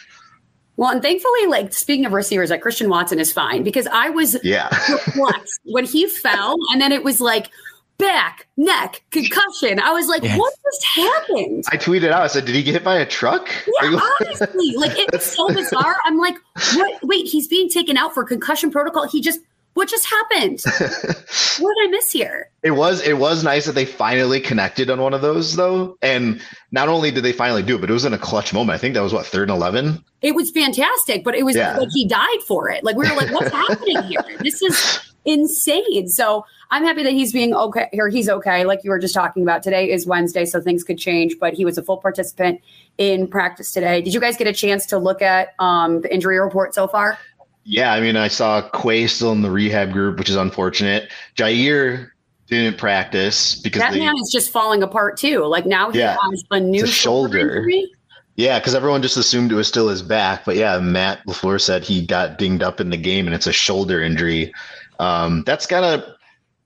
Well, 0.77 0.91
and 0.91 1.01
thankfully, 1.01 1.47
like 1.47 1.73
speaking 1.73 2.05
of 2.05 2.13
receivers, 2.13 2.51
like 2.51 2.62
Christian 2.62 2.88
Watson 2.88 3.19
is 3.19 3.33
fine 3.33 3.63
because 3.63 3.88
I 3.88 4.09
was 4.09 4.38
yeah 4.43 4.69
when 5.65 5.85
he 5.85 6.07
fell, 6.07 6.55
and 6.71 6.79
then 6.79 6.91
it 6.91 7.03
was 7.03 7.19
like, 7.19 7.49
back, 7.97 8.47
neck, 8.57 9.03
concussion. 9.12 9.79
I 9.79 9.91
was 9.91 10.07
like, 10.07 10.23
yes. 10.23 10.38
what 10.38 10.53
just 10.63 10.86
happened? 10.86 11.65
I 11.69 11.77
tweeted 11.77 12.12
out, 12.12 12.21
I 12.21 12.27
said, 12.27 12.45
did 12.45 12.55
he 12.55 12.63
get 12.63 12.73
hit 12.73 12.83
by 12.83 12.97
a 12.97 13.05
truck? 13.05 13.49
Yeah, 13.81 13.91
you- 13.91 14.01
honestly, 14.21 14.73
like 14.75 14.91
it 14.97 15.12
was 15.12 15.23
so 15.23 15.47
bizarre. 15.47 15.97
I'm 16.05 16.17
like, 16.17 16.36
what? 16.75 17.03
Wait, 17.03 17.27
he's 17.27 17.47
being 17.47 17.69
taken 17.69 17.97
out 17.97 18.13
for 18.13 18.23
concussion 18.23 18.71
protocol. 18.71 19.07
He 19.07 19.21
just, 19.21 19.39
what 19.73 19.88
just 19.88 20.07
happened? 20.07 20.60
what 20.65 21.75
did 21.75 21.88
I 21.88 21.88
miss 21.89 22.12
here? 22.12 22.49
It 22.63 22.71
was, 22.71 23.01
it 23.01 23.17
was 23.17 23.43
nice 23.43 23.65
that 23.67 23.73
they 23.73 23.86
finally 23.86 24.39
connected 24.39 24.89
on 24.89 24.99
one 24.99 25.13
of 25.13 25.21
those 25.21 25.55
though. 25.55 25.97
And 26.01 26.41
not 26.71 26.89
only 26.89 27.12
did 27.12 27.23
they 27.23 27.31
finally 27.31 27.63
do 27.63 27.75
it, 27.75 27.81
but 27.81 27.89
it 27.89 27.93
was 27.93 28.05
in 28.05 28.13
a 28.13 28.17
clutch 28.17 28.53
moment. 28.53 28.75
I 28.75 28.79
think 28.79 28.95
that 28.95 29.01
was 29.01 29.13
what, 29.13 29.25
third 29.25 29.49
and 29.49 29.57
11? 29.57 30.03
It 30.21 30.33
was 30.33 30.49
fantastic, 30.49 31.23
but 31.23 31.36
it 31.36 31.43
was 31.43 31.55
yeah. 31.55 31.77
like 31.77 31.89
he 31.93 32.07
died 32.07 32.41
for 32.47 32.69
it. 32.69 32.83
Like 32.83 32.95
we 32.95 33.07
were 33.07 33.15
like, 33.15 33.31
what's 33.31 33.51
happening 33.51 34.01
here? 34.03 34.23
This 34.39 34.63
is 34.63 35.06
insane. 35.27 36.07
So 36.07 36.45
I'm 36.71 36.83
happy 36.83 37.03
that 37.03 37.13
he's 37.13 37.31
being 37.31 37.53
okay 37.53 37.89
or 37.93 38.09
he's 38.09 38.27
okay. 38.29 38.65
Like 38.65 38.83
you 38.83 38.89
were 38.89 38.99
just 38.99 39.13
talking 39.13 39.43
about 39.43 39.61
today 39.61 39.91
is 39.91 40.07
Wednesday, 40.07 40.45
so 40.45 40.59
things 40.59 40.83
could 40.83 40.97
change, 40.97 41.35
but 41.39 41.53
he 41.53 41.65
was 41.65 41.77
a 41.77 41.83
full 41.83 41.97
participant 41.97 42.61
in 42.97 43.27
practice 43.27 43.71
today. 43.71 44.01
Did 44.01 44.13
you 44.13 44.19
guys 44.19 44.37
get 44.37 44.47
a 44.47 44.53
chance 44.53 44.85
to 44.87 44.97
look 44.97 45.21
at 45.21 45.53
um, 45.59 46.01
the 46.01 46.11
injury 46.11 46.39
report 46.39 46.73
so 46.73 46.87
far? 46.87 47.19
Yeah, 47.63 47.91
I 47.93 47.99
mean, 47.99 48.15
I 48.15 48.29
saw 48.29 48.67
Quay 48.69 49.07
still 49.07 49.33
in 49.33 49.41
the 49.41 49.51
rehab 49.51 49.91
group, 49.91 50.17
which 50.17 50.29
is 50.29 50.37
unfortunate. 50.37 51.11
Jaire 51.35 52.09
didn't 52.47 52.77
practice 52.77 53.55
because 53.55 53.81
that 53.81 53.91
they, 53.91 53.99
man 53.99 54.13
is 54.21 54.29
just 54.31 54.51
falling 54.51 54.81
apart 54.81 55.17
too. 55.17 55.45
Like 55.45 55.65
now 55.65 55.91
he 55.91 55.99
yeah, 55.99 56.15
has 56.31 56.43
a 56.49 56.59
new 56.59 56.85
a 56.85 56.87
shoulder. 56.87 57.57
Injury. 57.57 57.91
Yeah, 58.37 58.59
because 58.59 58.75
everyone 58.75 59.01
just 59.01 59.17
assumed 59.17 59.51
it 59.51 59.55
was 59.55 59.67
still 59.67 59.89
his 59.89 60.03
back, 60.03 60.45
but 60.45 60.55
yeah, 60.55 60.77
Matt 60.79 61.25
Lafleur 61.25 61.59
said 61.59 61.83
he 61.83 62.05
got 62.05 62.37
dinged 62.37 62.61
up 62.61 62.79
in 62.79 62.91
the 62.91 62.97
game, 62.97 63.25
and 63.25 63.33
it's 63.33 63.47
a 63.47 63.51
shoulder 63.51 64.01
injury. 64.01 64.53
Um, 64.99 65.43
that's 65.45 65.65
kind 65.65 65.86
of 65.86 66.15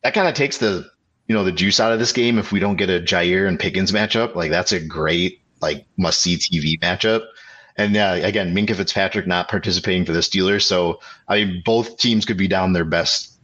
that 0.04 0.14
kind 0.14 0.28
of 0.28 0.34
takes 0.34 0.58
the 0.58 0.90
you 1.28 1.36
know 1.36 1.44
the 1.44 1.52
juice 1.52 1.80
out 1.80 1.94
of 1.94 2.00
this 2.00 2.12
game. 2.12 2.38
If 2.38 2.52
we 2.52 2.60
don't 2.60 2.76
get 2.76 2.90
a 2.90 3.00
Jaire 3.00 3.48
and 3.48 3.60
Pickens 3.60 3.92
matchup, 3.92 4.36
like 4.36 4.52
that's 4.52 4.72
a 4.72 4.80
great 4.80 5.42
like 5.62 5.86
must 5.98 6.22
see 6.22 6.38
TV 6.38 6.80
matchup. 6.80 7.26
And 7.78 7.96
yeah, 7.96 8.16
again, 8.16 8.54
Minkah 8.54 8.76
Fitzpatrick 8.76 9.28
not 9.28 9.48
participating 9.48 10.06
for 10.06 10.12
the 10.12 10.20
Steelers, 10.20 10.64
so 10.64 11.00
I 11.28 11.44
mean 11.44 11.62
both 11.66 11.98
teams 11.98 12.26
could 12.26 12.38
be 12.38 12.48
down 12.48 12.74
their 12.74 12.86
best, 12.86 13.40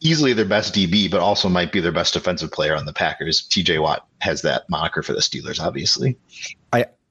easily 0.00 0.32
their 0.34 0.44
best 0.44 0.74
DB, 0.74 1.10
but 1.10 1.20
also 1.20 1.48
might 1.48 1.72
be 1.72 1.80
their 1.80 1.92
best 1.92 2.12
defensive 2.12 2.52
player 2.52 2.76
on 2.76 2.84
the 2.84 2.92
Packers. 2.92 3.46
T.J. 3.46 3.78
Watt 3.78 4.06
has 4.20 4.42
that 4.42 4.68
moniker 4.68 5.02
for 5.02 5.14
the 5.14 5.20
Steelers, 5.20 5.60
obviously. 5.60 6.18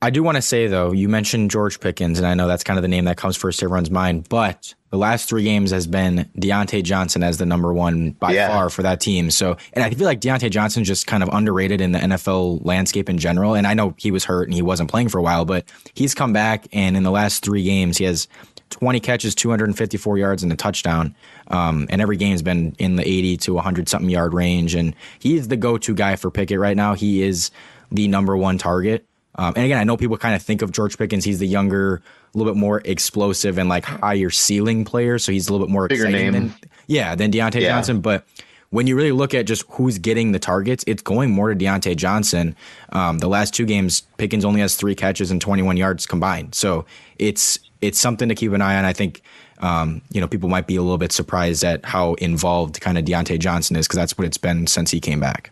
I 0.01 0.09
do 0.09 0.21
want 0.21 0.35
to 0.35 0.41
say 0.41 0.67
though, 0.67 0.91
you 0.91 1.09
mentioned 1.09 1.51
George 1.51 1.79
Pickens, 1.79 2.19
and 2.19 2.27
I 2.27 2.33
know 2.33 2.47
that's 2.47 2.63
kind 2.63 2.77
of 2.77 2.81
the 2.83 2.87
name 2.87 3.05
that 3.05 3.17
comes 3.17 3.37
first 3.37 3.59
to 3.59 3.65
everyone's 3.65 3.89
mind, 3.89 4.29
but 4.29 4.73
the 4.91 4.97
last 4.97 5.27
three 5.27 5.43
games 5.43 5.71
has 5.71 5.87
been 5.87 6.29
Diontae 6.37 6.83
Johnson 6.83 7.23
as 7.23 7.37
the 7.37 7.45
number 7.45 7.73
one 7.73 8.11
by 8.11 8.31
yeah. 8.31 8.49
far 8.49 8.69
for 8.69 8.83
that 8.83 8.99
team. 8.99 9.31
So, 9.31 9.57
and 9.73 9.83
I 9.83 9.89
feel 9.89 10.05
like 10.05 10.21
Diontae 10.21 10.51
Johnson 10.51 10.83
just 10.83 11.07
kind 11.07 11.23
of 11.23 11.29
underrated 11.31 11.81
in 11.81 11.91
the 11.91 11.99
NFL 11.99 12.63
landscape 12.65 13.09
in 13.09 13.17
general. 13.17 13.55
And 13.55 13.65
I 13.65 13.73
know 13.73 13.93
he 13.97 14.11
was 14.11 14.23
hurt 14.23 14.47
and 14.47 14.53
he 14.53 14.61
wasn't 14.61 14.89
playing 14.89 15.09
for 15.09 15.17
a 15.17 15.23
while, 15.23 15.43
but 15.43 15.65
he's 15.95 16.13
come 16.13 16.33
back, 16.33 16.67
and 16.71 16.95
in 16.95 17.03
the 17.03 17.11
last 17.11 17.43
three 17.43 17.63
games, 17.63 17.97
he 17.97 18.05
has 18.05 18.27
20 18.69 18.99
catches, 18.99 19.35
254 19.35 20.17
yards, 20.17 20.43
and 20.43 20.51
a 20.51 20.55
touchdown. 20.55 21.15
Um, 21.47 21.87
and 21.89 22.01
every 22.01 22.17
game's 22.17 22.41
been 22.41 22.75
in 22.79 22.95
the 22.95 23.07
80 23.07 23.37
to 23.37 23.53
100 23.53 23.87
something 23.87 24.09
yard 24.09 24.33
range. 24.33 24.75
And 24.75 24.95
he's 25.19 25.47
the 25.47 25.57
go 25.57 25.77
to 25.77 25.93
guy 25.93 26.15
for 26.15 26.31
Pickett 26.31 26.59
right 26.59 26.75
now. 26.75 26.93
He 26.93 27.21
is 27.21 27.51
the 27.91 28.07
number 28.07 28.35
one 28.35 28.57
target. 28.57 29.05
Um, 29.37 29.53
and 29.55 29.65
again, 29.65 29.77
I 29.77 29.83
know 29.83 29.97
people 29.97 30.17
kind 30.17 30.35
of 30.35 30.41
think 30.41 30.61
of 30.61 30.71
George 30.71 30.97
Pickens. 30.97 31.23
He's 31.23 31.39
the 31.39 31.47
younger, 31.47 32.01
a 32.33 32.37
little 32.37 32.51
bit 32.51 32.59
more 32.59 32.81
explosive 32.85 33.57
and 33.57 33.69
like 33.69 33.85
higher 33.85 34.29
ceiling 34.29 34.85
player. 34.85 35.19
So 35.19 35.31
he's 35.31 35.47
a 35.47 35.51
little 35.51 35.65
bit 35.65 35.71
more 35.71 35.87
Bigger 35.87 36.05
exciting 36.05 36.31
name. 36.31 36.49
than 36.49 36.53
yeah 36.87 37.15
than 37.15 37.31
Diontae 37.31 37.61
yeah. 37.61 37.69
Johnson. 37.69 38.01
But 38.01 38.25
when 38.69 38.87
you 38.87 38.95
really 38.95 39.11
look 39.11 39.33
at 39.33 39.45
just 39.45 39.63
who's 39.69 39.97
getting 39.97 40.31
the 40.31 40.39
targets, 40.39 40.83
it's 40.87 41.01
going 41.01 41.31
more 41.31 41.53
to 41.53 41.55
Diontae 41.55 41.95
Johnson. 41.95 42.55
Um, 42.91 43.19
the 43.19 43.27
last 43.27 43.53
two 43.53 43.65
games, 43.65 44.01
Pickens 44.17 44.43
only 44.43 44.61
has 44.61 44.75
three 44.75 44.95
catches 44.95 45.31
and 45.31 45.39
21 45.39 45.77
yards 45.77 46.05
combined. 46.05 46.55
So 46.55 46.85
it's 47.19 47.59
it's 47.81 47.99
something 47.99 48.29
to 48.29 48.35
keep 48.35 48.51
an 48.53 48.61
eye 48.61 48.77
on. 48.77 48.85
I 48.85 48.93
think 48.93 49.21
um, 49.59 50.01
you 50.11 50.21
know 50.21 50.27
people 50.27 50.49
might 50.49 50.67
be 50.67 50.75
a 50.75 50.81
little 50.81 50.97
bit 50.97 51.11
surprised 51.11 51.63
at 51.63 51.83
how 51.85 52.13
involved 52.15 52.79
kind 52.81 52.97
of 52.97 53.05
Diontae 53.05 53.39
Johnson 53.39 53.75
is 53.75 53.87
because 53.87 53.97
that's 53.97 54.17
what 54.17 54.25
it's 54.25 54.37
been 54.37 54.67
since 54.67 54.91
he 54.91 54.99
came 54.99 55.19
back. 55.19 55.51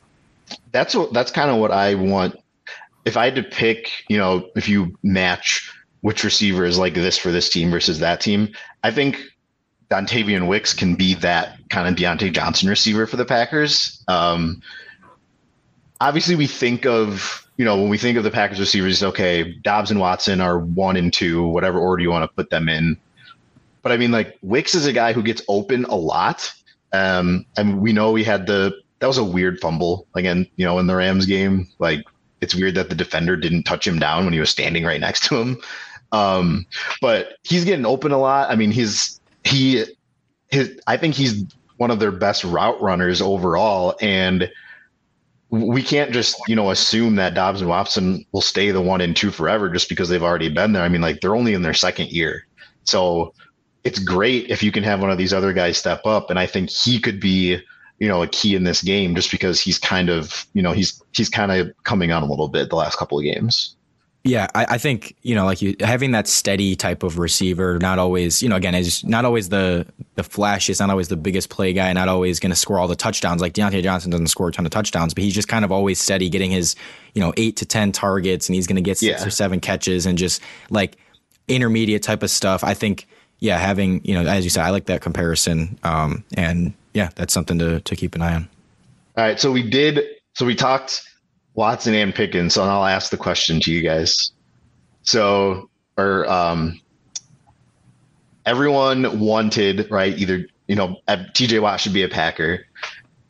That's 0.72 0.96
what 0.96 1.14
that's 1.14 1.32
kind 1.32 1.50
of 1.50 1.58
what 1.58 1.72
I 1.72 1.96
want 1.96 2.36
if 3.06 3.18
I 3.18 3.26
had 3.26 3.36
to 3.36 3.44
pick, 3.44 3.90
you 4.08 4.18
know, 4.18 4.50
if 4.56 4.68
you 4.70 4.98
match 5.04 5.72
which 6.04 6.26
receiver 6.26 6.66
is 6.66 6.78
like 6.78 6.94
this 6.94 7.18
for 7.18 7.32
this 7.32 7.50
team 7.50 7.72
versus 7.72 8.00
that 8.00 8.20
team. 8.20 8.50
I 8.84 8.92
think 8.92 9.24
Dontayvion 9.90 10.50
Wicks 10.50 10.74
can 10.74 10.96
be 10.96 11.14
that 11.16 11.58
kind 11.70 11.88
of 11.88 11.96
Diontae 11.96 12.34
Johnson 12.34 12.68
receiver 12.68 13.08
for 13.08 13.16
the 13.16 13.24
Packers. 13.24 14.04
Um, 14.10 14.62
obviously, 16.02 16.36
we 16.36 16.46
think 16.46 16.86
of 16.86 17.48
you 17.56 17.64
know 17.64 17.78
when 17.78 17.88
we 17.88 17.98
think 17.98 18.18
of 18.18 18.26
the 18.26 18.32
Packers 18.32 18.60
receivers, 18.60 19.02
okay, 19.02 19.54
Doubs 19.62 19.92
and 19.92 20.00
Watson 20.00 20.42
are 20.42 20.60
one 20.60 20.98
and 20.98 21.12
two, 21.14 21.48
whatever 21.48 21.80
order 21.80 22.04
you 22.04 22.10
want 22.10 22.30
to 22.30 22.36
put 22.36 22.50
them 22.50 22.68
in. 22.68 22.98
But 23.82 23.94
I 23.94 23.98
mean, 23.98 24.12
like 24.12 24.38
Wicks 24.42 24.76
is 24.76 24.86
a 24.86 24.94
guy 24.94 25.14
who 25.14 25.24
gets 25.24 25.42
open 25.48 25.86
a 25.86 25.96
lot, 25.96 26.52
um, 26.92 27.46
and 27.56 27.80
we 27.80 27.94
know 27.94 28.12
we 28.12 28.26
had 28.26 28.46
the 28.46 28.74
that 29.00 29.08
was 29.08 29.18
a 29.18 29.24
weird 29.24 29.62
fumble 29.62 30.06
again. 30.16 30.48
You 30.58 30.66
know, 30.66 30.80
in 30.80 30.88
the 30.88 30.96
Rams 30.96 31.26
game, 31.26 31.70
like 31.80 32.04
it's 32.44 32.54
weird 32.54 32.76
that 32.76 32.90
the 32.90 32.96
defender 32.96 33.38
didn't 33.38 33.64
touch 33.64 33.88
him 33.88 33.98
down 33.98 34.26
when 34.26 34.34
he 34.34 34.40
was 34.40 34.50
standing 34.50 34.84
right 34.84 35.00
next 35.00 35.24
to 35.24 35.38
him. 35.38 35.62
Um, 36.12 36.66
but 37.02 37.38
he's 37.44 37.66
getting 37.66 37.86
open 37.86 38.12
a 38.12 38.20
lot. 38.20 38.52
I 38.52 38.56
mean, 38.56 38.72
he's 38.72 39.20
he 39.44 39.86
his 40.50 40.80
I 40.86 40.98
think 40.98 41.16
he's 41.16 41.44
one 41.78 41.90
of 41.90 42.00
their 42.00 42.12
best 42.12 42.44
route 42.44 42.80
runners 42.82 43.22
overall, 43.22 43.96
and 44.00 44.52
we 45.50 45.82
can't 45.82 46.12
just 46.12 46.36
you 46.48 46.56
know 46.56 46.70
assume 46.70 47.16
that 47.16 47.34
Doubs 47.34 47.62
and 47.62 47.70
Watson 47.70 48.26
will 48.32 48.42
stay 48.42 48.72
the 48.72 48.82
one 48.82 49.02
and 49.02 49.16
two 49.16 49.32
forever 49.32 49.70
just 49.70 49.90
because 49.90 50.10
they've 50.10 50.22
already 50.22 50.50
been 50.50 50.74
there. 50.74 50.84
I 50.84 50.90
mean, 50.90 51.02
like 51.02 51.22
they're 51.22 51.36
only 51.36 51.54
in 51.54 51.64
their 51.64 51.74
second 51.74 52.10
year, 52.10 52.46
so 52.84 53.34
it's 53.84 54.00
great 54.00 54.50
if 54.50 54.62
you 54.62 54.72
can 54.72 54.84
have 54.84 55.02
one 55.02 55.12
of 55.12 55.18
these 55.18 55.34
other 55.34 55.54
guys 55.54 55.78
step 55.78 56.06
up, 56.06 56.30
and 56.30 56.38
I 56.38 56.46
think 56.46 56.70
he 56.70 57.00
could 57.00 57.20
be 57.20 57.60
you 58.00 58.08
know 58.08 58.24
a 58.24 58.28
key 58.28 58.56
in 58.56 58.64
this 58.64 58.82
game 58.82 59.16
just 59.16 59.32
because 59.32 59.62
he's 59.62 59.80
kind 59.80 60.10
of 60.10 60.46
you 60.54 60.62
know 60.62 60.72
he's 60.72 61.02
he's 61.14 61.30
kind 61.30 61.52
of 61.52 61.74
coming 61.84 62.12
on 62.12 62.24
a 62.24 62.26
little 62.26 62.48
bit 62.48 62.70
the 62.70 62.76
last 62.76 62.98
couple 62.98 63.18
of 63.18 63.24
games. 63.24 63.76
Yeah, 64.26 64.48
I, 64.56 64.66
I, 64.70 64.78
think 64.78 65.18
you 65.22 65.36
know, 65.36 65.44
like 65.44 65.62
you 65.62 65.76
having 65.82 66.12
that 66.12 66.30
steady 66.30 66.78
type 66.78 67.04
of 67.04 67.20
receiver, 67.20 67.78
not 67.80 68.00
always, 68.00 68.42
you 68.42 68.48
know, 68.48 68.56
again, 68.56 68.74
is 68.74 69.04
not 69.04 69.26
always 69.26 69.50
the 69.50 69.86
the 70.16 70.24
flashiest, 70.24 70.80
not 70.80 70.90
always 70.90 71.10
the 71.10 71.18
biggest 71.18 71.50
play 71.50 71.74
guy, 71.74 71.92
not 71.92 72.08
always 72.08 72.40
going 72.40 72.50
to 72.50 72.56
score 72.56 72.80
all 72.80 72.88
the 72.88 72.96
touchdowns. 72.96 73.42
Like 73.42 73.52
Diontae 73.52 73.84
Johnson 73.84 74.12
doesn't 74.12 74.28
score 74.28 74.48
a 74.48 74.52
ton 74.54 74.66
of 74.66 74.72
touchdowns, 74.72 75.14
but 75.14 75.26
he's 75.26 75.34
just 75.34 75.50
kind 75.50 75.66
of 75.66 75.74
always 75.74 76.00
steady, 76.00 76.30
getting 76.30 76.52
his, 76.52 76.78
you 77.14 77.20
know, 77.20 77.34
eight 77.36 77.58
to 77.58 77.66
ten 77.66 77.92
targets, 77.92 78.48
and 78.48 78.56
he's 78.56 78.66
going 78.66 78.78
to 78.78 78.82
get 78.82 78.98
six 78.98 79.20
yeah. 79.20 79.28
or 79.28 79.30
seven 79.30 79.60
catches, 79.60 80.06
and 80.06 80.18
just 80.18 80.42
like 80.70 80.96
intermediate 81.50 82.02
type 82.02 82.24
of 82.24 82.30
stuff. 82.30 82.64
I 82.64 82.76
think, 82.76 83.08
yeah, 83.40 83.58
having 83.58 84.00
you 84.06 84.14
know, 84.14 84.30
as 84.30 84.46
you 84.46 84.50
said, 84.50 84.64
I 84.64 84.70
like 84.70 84.86
that 84.86 85.02
comparison, 85.02 85.78
um, 85.84 86.24
and 86.38 86.74
yeah, 86.94 87.10
that's 87.16 87.34
something 87.34 87.60
to 87.60 87.80
to 87.82 87.96
keep 87.96 88.16
an 88.16 88.22
eye 88.22 88.36
on. 88.36 88.50
All 89.18 89.24
right, 89.24 89.40
so 89.40 89.52
we 89.52 89.68
did, 89.68 90.02
so 90.34 90.46
we 90.46 90.56
talked 90.56 91.08
Watson 91.54 91.94
and 91.94 92.14
Pickens. 92.14 92.56
So 92.56 92.64
I'll 92.64 92.86
ask 92.86 93.12
the 93.12 93.18
question 93.18 93.60
to 93.62 93.72
you 93.72 93.82
guys. 93.82 94.32
So, 95.04 95.70
or 95.98 96.30
um, 96.30 96.80
everyone 98.46 99.20
wanted 99.20 99.90
right 99.92 100.18
either 100.18 100.46
you 100.68 100.76
know 100.76 100.98
TJ 101.08 101.62
Watt 101.62 101.80
should 101.80 101.94
be 101.94 102.04
a 102.04 102.10
Packer. 102.10 102.66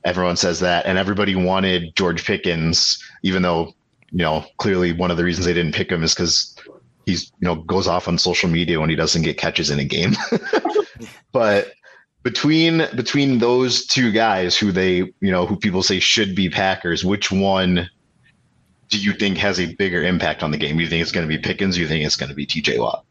Everyone 0.05 0.35
says 0.35 0.59
that, 0.59 0.85
and 0.85 0.97
everybody 0.97 1.35
wanted 1.35 1.95
George 1.95 2.25
Pickens, 2.25 3.01
even 3.23 3.41
though 3.41 3.73
you 4.11 4.19
know 4.19 4.45
clearly 4.57 4.93
one 4.93 5.11
of 5.11 5.17
the 5.17 5.23
reasons 5.23 5.45
they 5.45 5.53
didn't 5.53 5.75
pick 5.75 5.91
him 5.91 6.03
is 6.03 6.13
because 6.13 6.55
he's 7.05 7.31
you 7.39 7.47
know 7.47 7.55
goes 7.55 7.87
off 7.87 8.07
on 8.07 8.17
social 8.17 8.49
media 8.49 8.79
when 8.79 8.89
he 8.89 8.95
doesn't 8.95 9.23
get 9.23 9.37
catches 9.37 9.69
in 9.69 9.79
a 9.79 9.85
game. 9.85 10.13
but 11.31 11.73
between 12.23 12.87
between 12.95 13.39
those 13.39 13.85
two 13.85 14.11
guys 14.11 14.57
who 14.57 14.71
they 14.71 14.95
you 15.19 15.31
know 15.31 15.45
who 15.45 15.55
people 15.55 15.83
say 15.83 15.99
should 15.99 16.35
be 16.35 16.49
Packers, 16.49 17.05
which 17.05 17.31
one 17.31 17.89
do 18.89 18.97
you 18.97 19.13
think 19.13 19.37
has 19.37 19.59
a 19.59 19.73
bigger 19.75 20.03
impact 20.03 20.43
on 20.43 20.51
the 20.51 20.57
game? 20.57 20.77
Do 20.77 20.83
you 20.83 20.89
think 20.89 21.01
it's 21.01 21.11
going 21.11 21.27
to 21.27 21.35
be 21.35 21.41
Pickens? 21.41 21.75
Do 21.75 21.81
you 21.81 21.87
think 21.87 22.05
it's 22.05 22.15
going 22.15 22.29
to 22.29 22.35
be 22.35 22.45
TJ 22.45 22.79
Watt? 22.79 23.03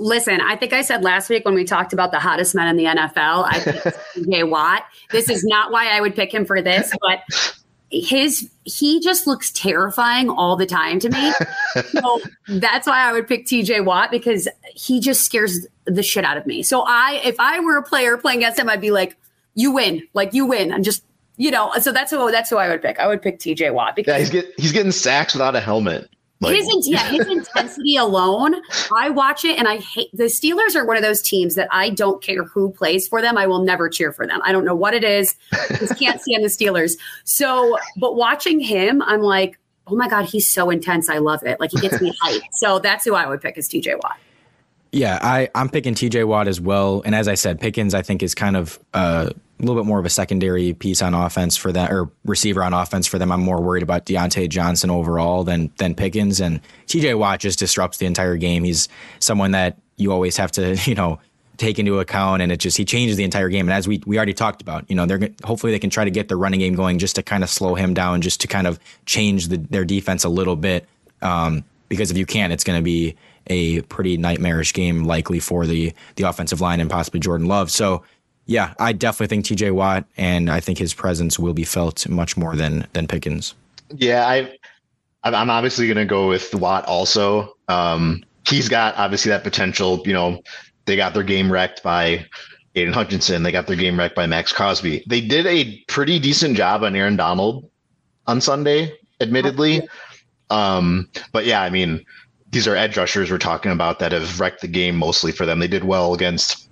Listen, 0.00 0.40
I 0.40 0.54
think 0.54 0.72
I 0.72 0.82
said 0.82 1.02
last 1.02 1.28
week 1.28 1.44
when 1.44 1.54
we 1.54 1.64
talked 1.64 1.92
about 1.92 2.12
the 2.12 2.20
hottest 2.20 2.54
men 2.54 2.68
in 2.68 2.76
the 2.76 2.84
NFL, 2.84 3.46
I 3.48 3.58
think 3.58 3.76
TJ 4.26 4.48
Watt. 4.48 4.84
This 5.10 5.28
is 5.28 5.44
not 5.44 5.72
why 5.72 5.88
I 5.88 6.00
would 6.00 6.14
pick 6.14 6.32
him 6.32 6.44
for 6.44 6.62
this, 6.62 6.94
but 7.00 7.20
his 7.90 8.50
he 8.64 9.00
just 9.00 9.26
looks 9.26 9.50
terrifying 9.52 10.28
all 10.28 10.56
the 10.56 10.66
time 10.66 11.00
to 11.00 11.08
me. 11.08 11.32
so 11.90 12.20
that's 12.48 12.86
why 12.86 13.08
I 13.08 13.12
would 13.12 13.26
pick 13.26 13.46
TJ 13.46 13.84
Watt 13.84 14.10
because 14.10 14.48
he 14.74 15.00
just 15.00 15.24
scares 15.24 15.66
the 15.86 16.02
shit 16.02 16.24
out 16.24 16.36
of 16.36 16.46
me. 16.46 16.62
So 16.62 16.84
I 16.86 17.20
if 17.24 17.36
I 17.38 17.60
were 17.60 17.76
a 17.76 17.82
player 17.82 18.16
playing 18.18 18.38
against 18.38 18.58
him, 18.58 18.68
I'd 18.68 18.80
be 18.80 18.90
like, 18.90 19.16
you 19.54 19.72
win. 19.72 20.06
Like 20.12 20.34
you 20.34 20.46
win. 20.46 20.72
I'm 20.72 20.82
just 20.82 21.02
you 21.36 21.52
know, 21.52 21.72
so 21.80 21.92
that's 21.92 22.10
who 22.10 22.30
that's 22.30 22.50
who 22.50 22.56
I 22.56 22.68
would 22.68 22.82
pick. 22.82 22.98
I 22.98 23.06
would 23.06 23.22
pick 23.22 23.38
TJ 23.38 23.72
Watt 23.72 23.96
because 23.96 24.12
yeah, 24.12 24.18
he's 24.18 24.30
get, 24.30 24.54
he's 24.58 24.72
getting 24.72 24.92
sacks 24.92 25.34
without 25.34 25.56
a 25.56 25.60
helmet. 25.60 26.10
Like. 26.40 26.56
His 26.56 26.88
yeah, 26.88 27.08
his 27.10 27.26
intensity 27.26 27.96
alone. 27.96 28.54
I 28.96 29.10
watch 29.10 29.44
it 29.44 29.58
and 29.58 29.66
I 29.66 29.78
hate 29.78 30.08
the 30.12 30.24
Steelers 30.24 30.76
are 30.76 30.86
one 30.86 30.96
of 30.96 31.02
those 31.02 31.20
teams 31.20 31.56
that 31.56 31.68
I 31.72 31.90
don't 31.90 32.22
care 32.22 32.44
who 32.44 32.70
plays 32.70 33.08
for 33.08 33.20
them. 33.20 33.36
I 33.36 33.46
will 33.46 33.64
never 33.64 33.88
cheer 33.88 34.12
for 34.12 34.26
them. 34.26 34.40
I 34.44 34.52
don't 34.52 34.64
know 34.64 34.74
what 34.74 34.94
it 34.94 35.02
is. 35.02 35.34
Just 35.78 35.98
can't 35.98 36.20
stand 36.20 36.44
the 36.44 36.48
Steelers. 36.48 36.96
So, 37.24 37.76
but 37.96 38.14
watching 38.14 38.60
him, 38.60 39.02
I'm 39.02 39.20
like, 39.22 39.58
oh 39.88 39.96
my 39.96 40.08
god, 40.08 40.26
he's 40.26 40.48
so 40.48 40.70
intense. 40.70 41.08
I 41.08 41.18
love 41.18 41.42
it. 41.42 41.58
Like 41.58 41.70
he 41.72 41.80
gets 41.80 42.00
me 42.00 42.12
hyped. 42.22 42.42
So 42.52 42.78
that's 42.78 43.04
who 43.04 43.14
I 43.14 43.26
would 43.26 43.40
pick 43.40 43.58
is 43.58 43.68
TJ 43.68 43.96
Watt. 44.02 44.18
Yeah, 44.90 45.18
I, 45.20 45.50
I'm 45.54 45.68
picking 45.68 45.94
TJ 45.94 46.26
Watt 46.26 46.48
as 46.48 46.60
well. 46.60 47.02
And 47.04 47.14
as 47.14 47.28
I 47.28 47.34
said, 47.34 47.60
Pickens, 47.60 47.94
I 47.94 48.02
think, 48.02 48.22
is 48.22 48.34
kind 48.34 48.56
of 48.56 48.78
uh, 48.94 49.30
a 49.30 49.62
little 49.62 49.80
bit 49.80 49.86
more 49.86 49.98
of 49.98 50.06
a 50.06 50.10
secondary 50.10 50.72
piece 50.72 51.02
on 51.02 51.12
offense 51.12 51.56
for 51.56 51.72
that, 51.72 51.92
or 51.92 52.10
receiver 52.24 52.62
on 52.62 52.72
offense 52.72 53.06
for 53.06 53.18
them. 53.18 53.30
I'm 53.30 53.42
more 53.42 53.60
worried 53.60 53.82
about 53.82 54.06
Diontae 54.06 54.48
Johnson 54.48 54.90
overall 54.90 55.44
than 55.44 55.70
than 55.76 55.94
Pickens. 55.94 56.40
And 56.40 56.60
TJ 56.86 57.18
Watt 57.18 57.40
just 57.40 57.58
disrupts 57.58 57.98
the 57.98 58.06
entire 58.06 58.36
game. 58.36 58.64
He's 58.64 58.88
someone 59.18 59.50
that 59.50 59.78
you 59.96 60.10
always 60.10 60.36
have 60.38 60.52
to, 60.52 60.76
you 60.84 60.94
know, 60.94 61.20
take 61.58 61.78
into 61.78 61.98
account 61.98 62.40
and 62.40 62.52
it 62.52 62.58
just 62.58 62.76
he 62.76 62.84
changes 62.84 63.16
the 63.16 63.24
entire 63.24 63.48
game 63.48 63.66
and 63.66 63.72
as 63.74 63.88
we 63.88 64.00
we 64.06 64.16
already 64.16 64.32
talked 64.32 64.62
about 64.62 64.88
you 64.88 64.94
know 64.94 65.06
they're 65.06 65.28
hopefully 65.42 65.72
they 65.72 65.78
can 65.80 65.90
try 65.90 66.04
to 66.04 66.10
get 66.10 66.28
the 66.28 66.36
running 66.36 66.60
game 66.60 66.76
going 66.76 67.00
just 67.00 67.16
to 67.16 67.22
kind 67.22 67.42
of 67.42 67.50
slow 67.50 67.74
him 67.74 67.94
down 67.94 68.20
just 68.20 68.40
to 68.40 68.46
kind 68.46 68.68
of 68.68 68.78
change 69.06 69.48
the, 69.48 69.56
their 69.56 69.84
defense 69.84 70.22
a 70.22 70.28
little 70.28 70.54
bit 70.54 70.86
um, 71.20 71.64
because 71.88 72.12
if 72.12 72.16
you 72.16 72.24
can't 72.24 72.52
it's 72.52 72.62
going 72.62 72.78
to 72.78 72.82
be 72.82 73.16
a 73.48 73.82
pretty 73.82 74.16
nightmarish 74.16 74.72
game 74.72 75.04
likely 75.04 75.40
for 75.40 75.66
the 75.66 75.92
the 76.16 76.24
offensive 76.24 76.60
line 76.60 76.80
and 76.80 76.90
possibly 76.90 77.20
Jordan 77.20 77.46
Love. 77.46 77.70
So 77.70 78.02
yeah, 78.46 78.72
I 78.78 78.92
definitely 78.92 79.26
think 79.26 79.44
TJ 79.44 79.72
Watt 79.72 80.06
and 80.16 80.50
I 80.50 80.60
think 80.60 80.78
his 80.78 80.94
presence 80.94 81.38
will 81.38 81.54
be 81.54 81.64
felt 81.64 82.08
much 82.08 82.36
more 82.36 82.56
than 82.56 82.86
than 82.94 83.06
Pickens. 83.06 83.54
Yeah, 83.94 84.26
I 84.26 84.56
I'm 85.24 85.50
obviously 85.50 85.86
going 85.86 85.96
to 85.96 86.04
go 86.04 86.28
with 86.28 86.54
Watt 86.54 86.86
also. 86.86 87.56
Um, 87.68 88.24
he's 88.46 88.68
got 88.68 88.96
obviously 88.96 89.30
that 89.30 89.44
potential, 89.44 90.02
you 90.06 90.12
know, 90.12 90.42
they 90.86 90.96
got 90.96 91.12
their 91.12 91.22
game 91.22 91.52
wrecked 91.52 91.82
by 91.82 92.24
Aidan 92.74 92.94
Hutchinson. 92.94 93.42
They 93.42 93.52
got 93.52 93.66
their 93.66 93.76
game 93.76 93.98
wrecked 93.98 94.16
by 94.16 94.26
Maxx 94.26 94.52
Crosby. 94.52 95.04
They 95.06 95.20
did 95.20 95.46
a 95.46 95.84
pretty 95.88 96.18
decent 96.18 96.56
job 96.56 96.82
on 96.82 96.96
Aaron 96.96 97.16
Donald 97.16 97.68
on 98.26 98.40
Sunday, 98.40 98.92
admittedly. 99.20 99.86
Um, 100.50 101.10
but 101.32 101.44
yeah, 101.44 101.62
I 101.62 101.70
mean, 101.70 102.04
these 102.50 102.66
are 102.66 102.76
edge 102.76 102.96
rushers 102.96 103.30
we're 103.30 103.38
talking 103.38 103.72
about 103.72 103.98
that 103.98 104.12
have 104.12 104.40
wrecked 104.40 104.60
the 104.60 104.68
game 104.68 104.96
mostly 104.96 105.32
for 105.32 105.44
them. 105.44 105.58
They 105.58 105.68
did 105.68 105.84
well 105.84 106.14
against 106.14 106.68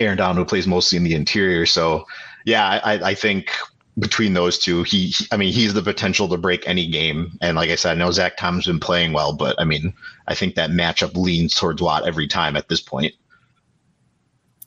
Aaron 0.00 0.18
Donald, 0.18 0.38
who 0.38 0.44
plays 0.44 0.66
mostly 0.66 0.96
in 0.96 1.04
the 1.04 1.14
interior. 1.14 1.66
So, 1.66 2.04
yeah, 2.44 2.80
I, 2.84 3.10
I 3.10 3.14
think 3.14 3.50
between 3.98 4.34
those 4.34 4.58
two, 4.58 4.82
he, 4.84 5.08
he, 5.08 5.26
I 5.32 5.36
mean, 5.36 5.52
he's 5.52 5.74
the 5.74 5.82
potential 5.82 6.28
to 6.28 6.36
break 6.36 6.68
any 6.68 6.86
game. 6.86 7.36
And 7.40 7.56
like 7.56 7.70
I 7.70 7.74
said, 7.74 7.92
I 7.92 7.94
know 7.94 8.10
Zach 8.10 8.36
Tom's 8.36 8.66
been 8.66 8.80
playing 8.80 9.12
well, 9.12 9.32
but 9.32 9.56
I 9.58 9.64
mean, 9.64 9.92
I 10.28 10.34
think 10.34 10.54
that 10.54 10.70
matchup 10.70 11.16
leans 11.16 11.54
towards 11.54 11.82
Watt 11.82 12.06
every 12.06 12.28
time 12.28 12.56
at 12.56 12.68
this 12.68 12.80
point. 12.80 13.14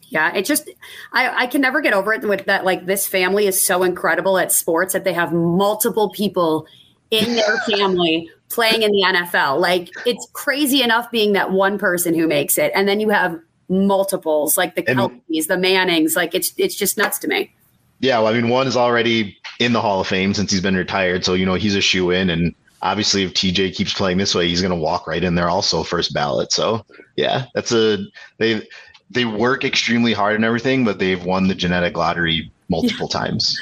Yeah, 0.10 0.36
it 0.36 0.44
just 0.44 0.70
I, 1.14 1.44
I 1.44 1.48
can 1.48 1.62
never 1.62 1.80
get 1.80 1.94
over 1.94 2.14
it 2.14 2.28
with 2.28 2.46
that. 2.46 2.66
Like 2.66 2.86
this 2.86 3.08
family 3.08 3.48
is 3.48 3.62
so 3.62 3.84
incredible 3.84 4.38
at 4.38 4.52
sports 4.52 4.92
that 4.92 5.06
they 5.06 5.14
have 5.14 5.32
multiple 5.32 6.10
people 6.10 6.68
in 7.12 7.36
their 7.36 7.58
family 7.70 8.30
playing 8.54 8.84
in 8.84 8.92
the 8.92 9.04
NFL. 9.06 9.60
Like 9.60 9.90
it's 10.06 10.28
crazy 10.34 10.82
enough 10.82 11.10
being 11.12 11.34
that 11.34 11.52
one 11.52 11.78
person 11.78 12.14
who 12.14 12.28
makes 12.28 12.58
it, 12.58 12.72
and 12.76 12.88
then 12.88 13.00
you 13.00 13.10
have 13.10 13.40
multiples 13.70 14.58
like 14.58 14.76
the 14.76 14.84
Kelces, 14.84 15.48
the 15.48 15.58
Mannings. 15.58 16.16
Like 16.16 16.36
it's 16.36 16.54
it's 16.58 16.76
just 16.76 16.98
nuts 16.98 17.20
to 17.20 17.28
me. 17.28 17.54
Yeah, 18.00 18.18
well, 18.20 18.28
I 18.28 18.34
mean, 18.34 18.50
one 18.50 18.68
is 18.68 18.76
already 18.76 19.38
in 19.60 19.74
the 19.74 19.82
Hall 19.82 20.02
of 20.02 20.08
Fame 20.08 20.34
since 20.34 20.52
he's 20.52 20.62
been 20.62 20.76
retired, 20.76 21.24
so 21.24 21.34
you 21.34 21.46
know 21.46 21.54
he's 21.56 21.76
a 21.76 21.82
shoe 21.82 22.12
in, 22.12 22.30
and 22.30 22.54
obviously 22.82 23.24
if 23.24 23.34
TJ 23.34 23.76
keeps 23.76 23.94
playing 23.94 24.18
this 24.18 24.34
way, 24.36 24.48
he's 24.48 24.62
going 24.62 24.72
to 24.72 24.78
walk 24.78 25.08
right 25.08 25.24
in 25.24 25.36
there 25.36 25.50
also 25.50 25.84
first 25.84 26.14
ballot. 26.14 26.52
So 26.52 26.86
yeah, 27.16 27.46
that's 27.54 27.72
a 27.72 27.98
they 28.38 28.68
they 29.10 29.26
work 29.26 29.64
extremely 29.64 30.14
hard 30.14 30.36
and 30.36 30.46
everything, 30.46 30.84
but 30.86 31.00
they've 31.00 31.24
won 31.24 31.48
the 31.48 31.56
genetic 31.56 31.98
lottery 31.98 32.52
multiple 32.72 33.08
yeah. 33.12 33.20
times. 33.20 33.62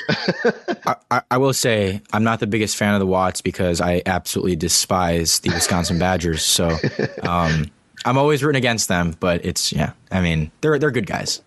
I, 1.12 1.22
I, 1.32 1.38
will 1.38 1.54
say 1.54 2.02
I'm 2.14 2.24
not 2.24 2.40
the 2.40 2.48
biggest 2.48 2.78
fan 2.78 2.94
of 2.94 3.00
the 3.00 3.06
Watts 3.06 3.42
because 3.42 3.82
I 3.82 4.02
absolutely 4.06 4.56
despise 4.56 5.40
the 5.40 5.50
Wisconsin 5.50 6.00
Badgers. 6.00 6.44
So 6.44 6.78
um, 7.24 7.70
I'm 8.06 8.18
always 8.18 8.44
rooting 8.44 8.60
against 8.60 8.88
them, 8.88 9.18
but 9.20 9.44
it's 9.44 9.74
yeah. 9.74 9.92
I 10.12 10.22
mean, 10.22 10.52
they're 10.62 10.80
they're 10.80 10.92
good 10.92 11.08
guys. 11.08 11.42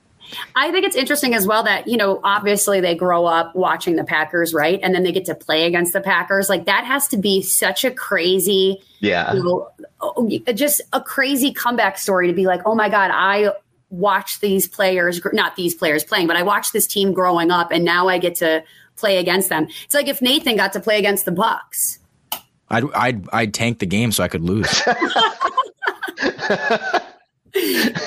I 0.56 0.70
think 0.70 0.86
it's 0.86 0.96
interesting 0.96 1.34
as 1.34 1.46
well 1.46 1.62
that, 1.64 1.86
you 1.86 1.98
know, 1.98 2.18
obviously 2.24 2.80
they 2.80 2.94
grow 2.94 3.26
up 3.26 3.54
watching 3.54 3.96
the 3.96 4.04
Packers, 4.04 4.54
right? 4.54 4.80
And 4.82 4.94
then 4.94 5.02
they 5.02 5.12
get 5.12 5.26
to 5.26 5.34
play 5.34 5.66
against 5.66 5.92
the 5.92 6.00
Packers. 6.00 6.48
Like 6.48 6.64
that 6.64 6.84
has 6.86 7.06
to 7.08 7.18
be 7.18 7.42
such 7.42 7.84
a 7.84 7.90
crazy, 7.90 8.82
yeah, 9.00 9.34
you 9.34 9.44
know, 9.44 9.68
oh, 10.00 10.26
just 10.54 10.80
a 10.94 11.02
crazy 11.02 11.52
comeback 11.52 11.98
story 11.98 12.28
to 12.28 12.32
be 12.32 12.46
like, 12.46 12.62
oh 12.64 12.74
my 12.74 12.88
God, 12.88 13.10
I 13.12 13.52
watched 13.92 14.40
these 14.40 14.66
players, 14.66 15.20
not 15.32 15.54
these 15.54 15.74
players 15.74 16.02
playing, 16.02 16.26
but 16.26 16.36
I 16.36 16.42
watched 16.42 16.72
this 16.72 16.86
team 16.86 17.12
growing 17.12 17.50
up 17.50 17.70
and 17.70 17.84
now 17.84 18.08
I 18.08 18.18
get 18.18 18.34
to 18.36 18.64
play 18.96 19.18
against 19.18 19.50
them. 19.50 19.68
It's 19.84 19.94
like 19.94 20.08
if 20.08 20.22
Nathan 20.22 20.56
got 20.56 20.72
to 20.72 20.80
play 20.80 20.98
against 20.98 21.26
the 21.26 21.32
Bucks. 21.32 21.98
I'd 22.70 22.84
I'd 22.94 23.28
I'd 23.32 23.54
tank 23.54 23.78
the 23.80 23.86
game 23.86 24.10
so 24.12 24.24
I 24.24 24.28
could 24.28 24.42
lose. 24.42 24.82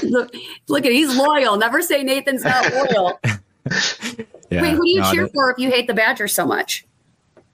look, 0.03 0.33
look 0.67 0.85
at 0.85 0.91
he's 0.91 1.15
loyal. 1.15 1.57
Never 1.57 1.83
say 1.83 2.03
Nathan's 2.03 2.43
not 2.43 2.73
loyal. 2.73 3.19
yeah, 4.49 4.61
Wait, 4.63 4.73
who 4.73 4.81
do 4.81 4.89
you 4.89 5.01
no, 5.01 5.11
cheer 5.11 5.27
for 5.27 5.51
if 5.51 5.59
you 5.59 5.69
hate 5.69 5.85
the 5.85 5.93
Badgers 5.93 6.33
so 6.33 6.47
much? 6.47 6.83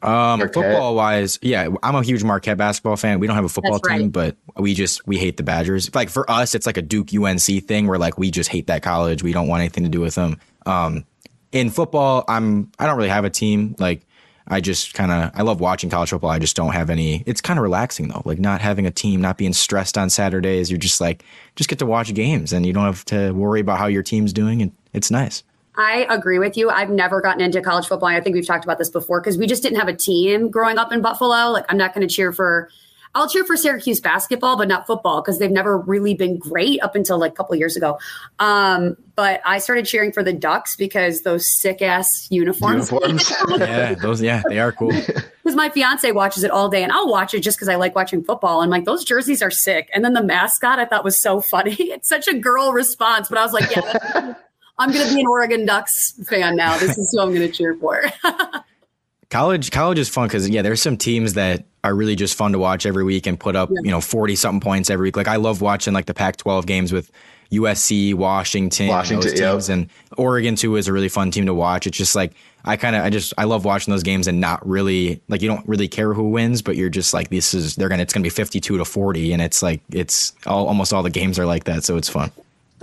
Um, 0.01 0.39
football 0.39 0.95
wise, 0.95 1.37
yeah, 1.41 1.69
I'm 1.83 1.95
a 1.95 2.01
huge 2.01 2.23
Marquette 2.23 2.57
basketball 2.57 2.95
fan. 2.95 3.19
We 3.19 3.27
don't 3.27 3.35
have 3.35 3.45
a 3.45 3.49
football 3.49 3.79
right. 3.85 3.99
team, 3.99 4.09
but 4.09 4.35
we 4.57 4.73
just 4.73 5.05
we 5.07 5.17
hate 5.17 5.37
the 5.37 5.43
Badgers. 5.43 5.93
Like 5.93 6.09
for 6.09 6.29
us, 6.29 6.55
it's 6.55 6.65
like 6.65 6.77
a 6.77 6.81
Duke 6.81 7.13
UNC 7.13 7.41
thing 7.41 7.87
where 7.87 7.99
like 7.99 8.17
we 8.17 8.31
just 8.31 8.49
hate 8.49 8.67
that 8.67 8.81
college. 8.81 9.21
We 9.21 9.33
don't 9.33 9.47
want 9.47 9.61
anything 9.61 9.83
to 9.83 9.89
do 9.89 10.01
with 10.01 10.15
them. 10.15 10.39
Um, 10.65 11.05
in 11.51 11.69
football, 11.69 12.23
I'm 12.27 12.71
I 12.79 12.87
don't 12.87 12.97
really 12.97 13.09
have 13.09 13.25
a 13.25 13.29
team. 13.29 13.75
Like 13.77 14.05
I 14.47 14.59
just 14.59 14.93
kind 14.93 15.11
of 15.11 15.31
I 15.35 15.43
love 15.43 15.59
watching 15.59 15.89
college 15.89 16.09
football. 16.09 16.29
I 16.29 16.39
just 16.39 16.55
don't 16.55 16.73
have 16.73 16.89
any. 16.89 17.23
It's 17.25 17.41
kind 17.41 17.59
of 17.59 17.63
relaxing 17.63 18.07
though, 18.07 18.21
like 18.25 18.39
not 18.39 18.61
having 18.61 18.85
a 18.85 18.91
team, 18.91 19.21
not 19.21 19.37
being 19.37 19.53
stressed 19.53 19.97
on 19.97 20.09
Saturdays. 20.09 20.71
You're 20.71 20.79
just 20.79 20.99
like 20.99 21.23
just 21.55 21.69
get 21.69 21.79
to 21.79 21.85
watch 21.85 22.13
games, 22.13 22.53
and 22.53 22.65
you 22.65 22.73
don't 22.73 22.85
have 22.85 23.05
to 23.05 23.31
worry 23.31 23.59
about 23.59 23.79
how 23.79 23.87
your 23.87 24.03
team's 24.03 24.33
doing, 24.33 24.61
and 24.61 24.71
it's 24.93 25.11
nice. 25.11 25.43
I 25.75 26.05
agree 26.09 26.39
with 26.39 26.57
you. 26.57 26.69
I've 26.69 26.89
never 26.89 27.21
gotten 27.21 27.41
into 27.41 27.61
college 27.61 27.87
football. 27.87 28.09
I 28.09 28.19
think 28.19 28.35
we've 28.35 28.45
talked 28.45 28.65
about 28.65 28.77
this 28.77 28.89
before 28.89 29.21
because 29.21 29.37
we 29.37 29.47
just 29.47 29.63
didn't 29.63 29.79
have 29.79 29.87
a 29.87 29.95
team 29.95 30.49
growing 30.49 30.77
up 30.77 30.91
in 30.91 31.01
Buffalo. 31.01 31.51
Like 31.51 31.65
I'm 31.69 31.77
not 31.77 31.93
going 31.93 32.07
to 32.07 32.13
cheer 32.13 32.33
for 32.33 32.69
I'll 33.13 33.29
cheer 33.29 33.43
for 33.43 33.57
Syracuse 33.57 33.99
basketball, 33.99 34.57
but 34.57 34.69
not 34.69 34.87
football 34.87 35.21
because 35.21 35.37
they've 35.37 35.51
never 35.51 35.77
really 35.77 36.13
been 36.13 36.37
great 36.37 36.81
up 36.81 36.95
until 36.95 37.19
like 37.19 37.33
a 37.33 37.35
couple 37.35 37.55
years 37.55 37.75
ago. 37.75 37.99
Um, 38.39 38.95
but 39.15 39.41
I 39.45 39.59
started 39.59 39.85
cheering 39.85 40.13
for 40.13 40.23
the 40.23 40.31
Ducks 40.31 40.77
because 40.77 41.21
those 41.21 41.45
sick 41.59 41.81
ass 41.81 42.27
uniforms. 42.29 42.89
Uniforms, 42.89 43.31
yeah, 43.59 43.95
those 43.95 44.21
yeah, 44.21 44.41
they 44.47 44.59
are 44.59 44.71
cool. 44.71 44.91
Because 45.43 45.55
my 45.55 45.69
fiance 45.71 46.09
watches 46.11 46.43
it 46.43 46.51
all 46.51 46.69
day, 46.69 46.83
and 46.83 46.91
I'll 46.91 47.09
watch 47.09 47.33
it 47.33 47.39
just 47.39 47.57
because 47.57 47.67
I 47.67 47.73
like 47.73 47.95
watching 47.95 48.23
football. 48.23 48.61
And 48.61 48.69
like 48.69 48.85
those 48.85 49.03
jerseys 49.03 49.41
are 49.41 49.49
sick. 49.49 49.89
And 49.91 50.05
then 50.05 50.13
the 50.13 50.21
mascot, 50.21 50.77
I 50.77 50.85
thought 50.85 51.03
was 51.03 51.19
so 51.19 51.41
funny. 51.41 51.75
It's 51.79 52.07
such 52.07 52.27
a 52.27 52.37
girl 52.37 52.71
response, 52.71 53.27
but 53.27 53.39
I 53.39 53.43
was 53.43 53.51
like, 53.51 53.75
yeah. 53.75 54.35
I'm 54.81 54.91
going 54.91 55.07
to 55.07 55.13
be 55.13 55.21
an 55.21 55.27
Oregon 55.27 55.65
Ducks 55.65 56.13
fan 56.27 56.55
now. 56.55 56.75
This 56.79 56.97
is 56.97 57.11
who 57.11 57.21
I'm 57.21 57.29
going 57.35 57.47
to 57.47 57.51
cheer 57.51 57.75
for. 57.75 58.03
college 59.29 59.71
college 59.71 59.99
is 59.99 60.09
fun 60.09 60.27
because 60.27 60.49
yeah, 60.49 60.61
there's 60.61 60.81
some 60.81 60.97
teams 60.97 61.33
that 61.33 61.65
are 61.83 61.95
really 61.95 62.15
just 62.15 62.35
fun 62.35 62.51
to 62.51 62.59
watch 62.59 62.85
every 62.85 63.03
week 63.03 63.25
and 63.27 63.39
put 63.39 63.55
up 63.55 63.69
yeah. 63.71 63.79
you 63.83 63.91
know 63.91 64.01
40 64.01 64.35
something 64.35 64.59
points 64.59 64.89
every 64.89 65.05
week. 65.07 65.17
Like 65.17 65.27
I 65.27 65.37
love 65.37 65.61
watching 65.61 65.93
like 65.93 66.07
the 66.07 66.13
Pac-12 66.13 66.65
games 66.65 66.91
with 66.91 67.11
USC, 67.51 68.13
Washington, 68.13 68.87
Washington 68.87 69.35
teams, 69.35 69.69
yep. 69.69 69.77
and 69.77 69.89
Oregon 70.17 70.55
too 70.55 70.75
is 70.77 70.87
a 70.87 70.93
really 70.93 71.09
fun 71.09 71.31
team 71.31 71.45
to 71.45 71.53
watch. 71.53 71.85
It's 71.85 71.97
just 71.97 72.15
like 72.15 72.33
I 72.65 72.75
kind 72.75 72.95
of 72.95 73.03
I 73.03 73.09
just 73.09 73.33
I 73.37 73.43
love 73.43 73.65
watching 73.65 73.91
those 73.91 74.03
games 74.03 74.27
and 74.27 74.41
not 74.41 74.67
really 74.67 75.21
like 75.27 75.41
you 75.41 75.47
don't 75.47 75.67
really 75.67 75.87
care 75.87 76.13
who 76.13 76.29
wins, 76.29 76.61
but 76.61 76.75
you're 76.75 76.89
just 76.89 77.13
like 77.13 77.29
this 77.29 77.53
is 77.53 77.75
they're 77.75 77.89
gonna 77.89 78.03
it's 78.03 78.13
gonna 78.13 78.23
be 78.23 78.29
52 78.29 78.77
to 78.77 78.85
40, 78.85 79.33
and 79.33 79.41
it's 79.41 79.61
like 79.61 79.81
it's 79.91 80.33
all, 80.45 80.67
almost 80.67 80.91
all 80.91 81.03
the 81.03 81.09
games 81.09 81.37
are 81.39 81.45
like 81.45 81.65
that, 81.65 81.83
so 81.83 81.97
it's 81.97 82.09
fun. 82.09 82.31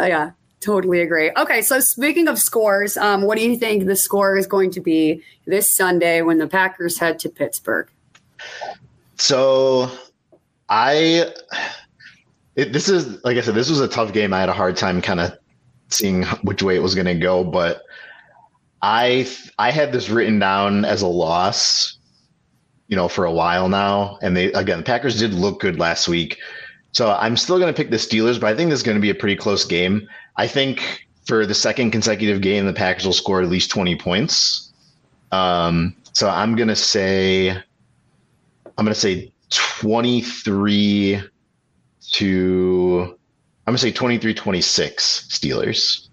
Oh, 0.01 0.05
yeah, 0.05 0.31
Totally 0.61 1.01
agree. 1.01 1.31
Okay, 1.37 1.63
so 1.63 1.79
speaking 1.79 2.27
of 2.27 2.39
scores, 2.39 2.97
um, 2.97 3.23
what 3.23 3.39
do 3.39 3.49
you 3.49 3.57
think 3.57 3.87
the 3.87 3.95
score 3.95 4.37
is 4.37 4.47
going 4.47 4.71
to 4.73 4.81
be 4.81 5.23
this 5.47 5.73
Sunday 5.73 6.23
when 6.23 6.39
the 6.39 6.49
Packers 6.49 6.99
head 6.99 7.19
to 7.21 7.29
Pittsburgh? 7.29 7.89
So, 9.17 9.91
I 10.69 11.33
it, 12.57 12.73
this 12.73 12.89
is 12.89 13.23
like 13.25 13.37
I 13.37 13.41
said, 13.41 13.55
this 13.55 13.71
was 13.71 13.81
a 13.81 13.87
tough 13.87 14.13
game. 14.13 14.35
I 14.35 14.41
had 14.41 14.49
a 14.49 14.53
hard 14.53 14.77
time 14.77 15.01
kind 15.01 15.21
of 15.21 15.39
seeing 15.91 16.25
which 16.43 16.63
way 16.63 16.75
it 16.75 16.83
was 16.83 16.97
going 16.97 17.07
to 17.07 17.15
go, 17.15 17.45
but 17.45 17.83
I 18.83 19.29
I 19.61 19.71
had 19.71 19.93
this 19.93 20.09
written 20.09 20.41
down 20.41 20.85
as 20.85 21.03
a 21.03 21.07
loss, 21.07 21.99
you 22.89 22.97
know, 22.97 23.07
for 23.07 23.25
a 23.25 23.33
while 23.33 23.69
now. 23.69 24.19
And 24.23 24.37
they 24.37 24.53
again, 24.53 24.79
the 24.79 24.85
Packers 24.85 25.21
did 25.21 25.35
look 25.35 25.61
good 25.61 25.79
last 25.79 26.09
week. 26.09 26.39
So 26.93 27.13
I'm 27.13 27.37
still 27.37 27.61
going 27.61 27.73
to 27.73 27.77
pick 27.77 27.91
the 27.91 27.97
Steelers, 27.97 28.41
but 28.41 28.53
I 28.53 28.57
think 28.57 28.71
this 28.71 28.81
is 28.81 28.83
going 28.83 28.97
to 28.97 29.01
be 29.01 29.11
a 29.11 29.15
pretty 29.15 29.37
close 29.37 29.65
game. 29.65 30.09
I 30.39 30.47
think 30.47 31.09
for 31.27 31.45
the 31.45 31.55
second 31.55 31.91
consecutive 31.91 32.41
game, 32.41 32.65
the 32.65 32.73
Packers 32.73 33.05
will 33.05 33.13
score 33.13 33.43
at 33.43 33.49
least 33.49 33.71
20 33.71 33.97
points. 33.97 34.73
Um, 35.33 35.95
so 36.13 36.31
I'm 36.31 36.55
going 36.57 36.69
to 36.69 36.77
say, 36.77 37.51
I'm 37.51 38.85
going 38.85 38.95
to 38.95 38.95
say 38.95 39.33
23 39.51 41.23
to, 42.13 43.19
I'm 43.67 43.73
going 43.73 43.77
to 43.77 43.83
say 43.83 43.93
23 43.93 44.33
26 44.33 45.29
Steelers. 45.29 46.09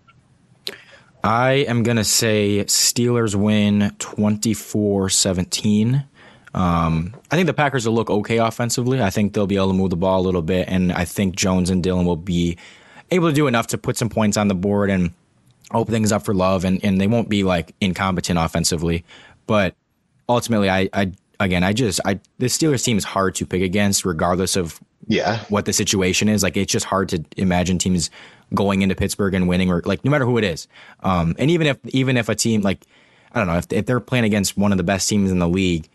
I 1.23 1.51
am 1.67 1.83
going 1.83 1.97
to 1.97 2.03
say 2.03 2.63
Steelers 2.65 3.35
win 3.35 3.95
24 3.99 5.09
17. 5.09 6.05
Um, 6.53 7.15
I 7.31 7.35
think 7.35 7.47
the 7.47 7.53
Packers 7.53 7.87
will 7.87 7.95
look 7.95 8.09
okay 8.09 8.37
offensively. 8.37 9.01
I 9.01 9.09
think 9.09 9.33
they'll 9.33 9.47
be 9.47 9.55
able 9.55 9.69
to 9.69 9.73
move 9.73 9.89
the 9.89 9.95
ball 9.95 10.21
a 10.21 10.23
little 10.23 10.41
bit, 10.41 10.67
and 10.67 10.91
I 10.93 11.05
think 11.05 11.35
Jones 11.35 11.69
and 11.69 11.83
Dillon 11.83 12.05
will 12.05 12.15
be 12.15 12.57
able 13.11 13.29
to 13.29 13.33
do 13.33 13.47
enough 13.47 13.67
to 13.67 13.77
put 13.77 13.97
some 13.97 14.09
points 14.09 14.37
on 14.37 14.47
the 14.47 14.55
board 14.55 14.89
and 14.89 15.11
open 15.71 15.93
things 15.93 16.11
up 16.11 16.23
for 16.23 16.33
Love, 16.33 16.65
and, 16.65 16.83
and 16.83 16.99
they 16.99 17.07
won't 17.07 17.29
be 17.29 17.43
like 17.43 17.73
incompetent 17.81 18.39
offensively. 18.39 19.03
But 19.47 19.75
ultimately, 20.27 20.69
I, 20.69 20.89
I 20.93 21.11
again, 21.39 21.63
I 21.63 21.73
just 21.73 21.99
I 22.05 22.19
the 22.37 22.47
Steelers 22.47 22.83
team 22.83 22.97
is 22.97 23.03
hard 23.03 23.35
to 23.35 23.45
pick 23.45 23.61
against, 23.61 24.05
regardless 24.05 24.55
of 24.55 24.79
yeah 25.07 25.39
what 25.49 25.65
the 25.65 25.73
situation 25.73 26.29
is. 26.29 26.43
Like 26.43 26.57
it's 26.57 26.71
just 26.71 26.85
hard 26.85 27.09
to 27.09 27.23
imagine 27.37 27.77
teams 27.77 28.09
going 28.53 28.81
into 28.81 28.95
Pittsburgh 28.95 29.33
and 29.33 29.47
winning, 29.47 29.71
or 29.71 29.81
like 29.85 30.03
no 30.05 30.11
matter 30.11 30.25
who 30.25 30.37
it 30.37 30.43
is. 30.43 30.67
Um, 31.01 31.35
and 31.37 31.49
even 31.51 31.67
if 31.67 31.77
even 31.87 32.17
if 32.17 32.29
a 32.29 32.35
team 32.35 32.61
like 32.61 32.85
I 33.31 33.39
don't 33.39 33.47
know 33.47 33.57
if 33.57 33.71
if 33.71 33.85
they're 33.85 33.99
playing 33.99 34.25
against 34.25 34.57
one 34.57 34.71
of 34.71 34.77
the 34.77 34.83
best 34.83 35.09
teams 35.09 35.31
in 35.31 35.39
the 35.39 35.49
league. 35.49 35.89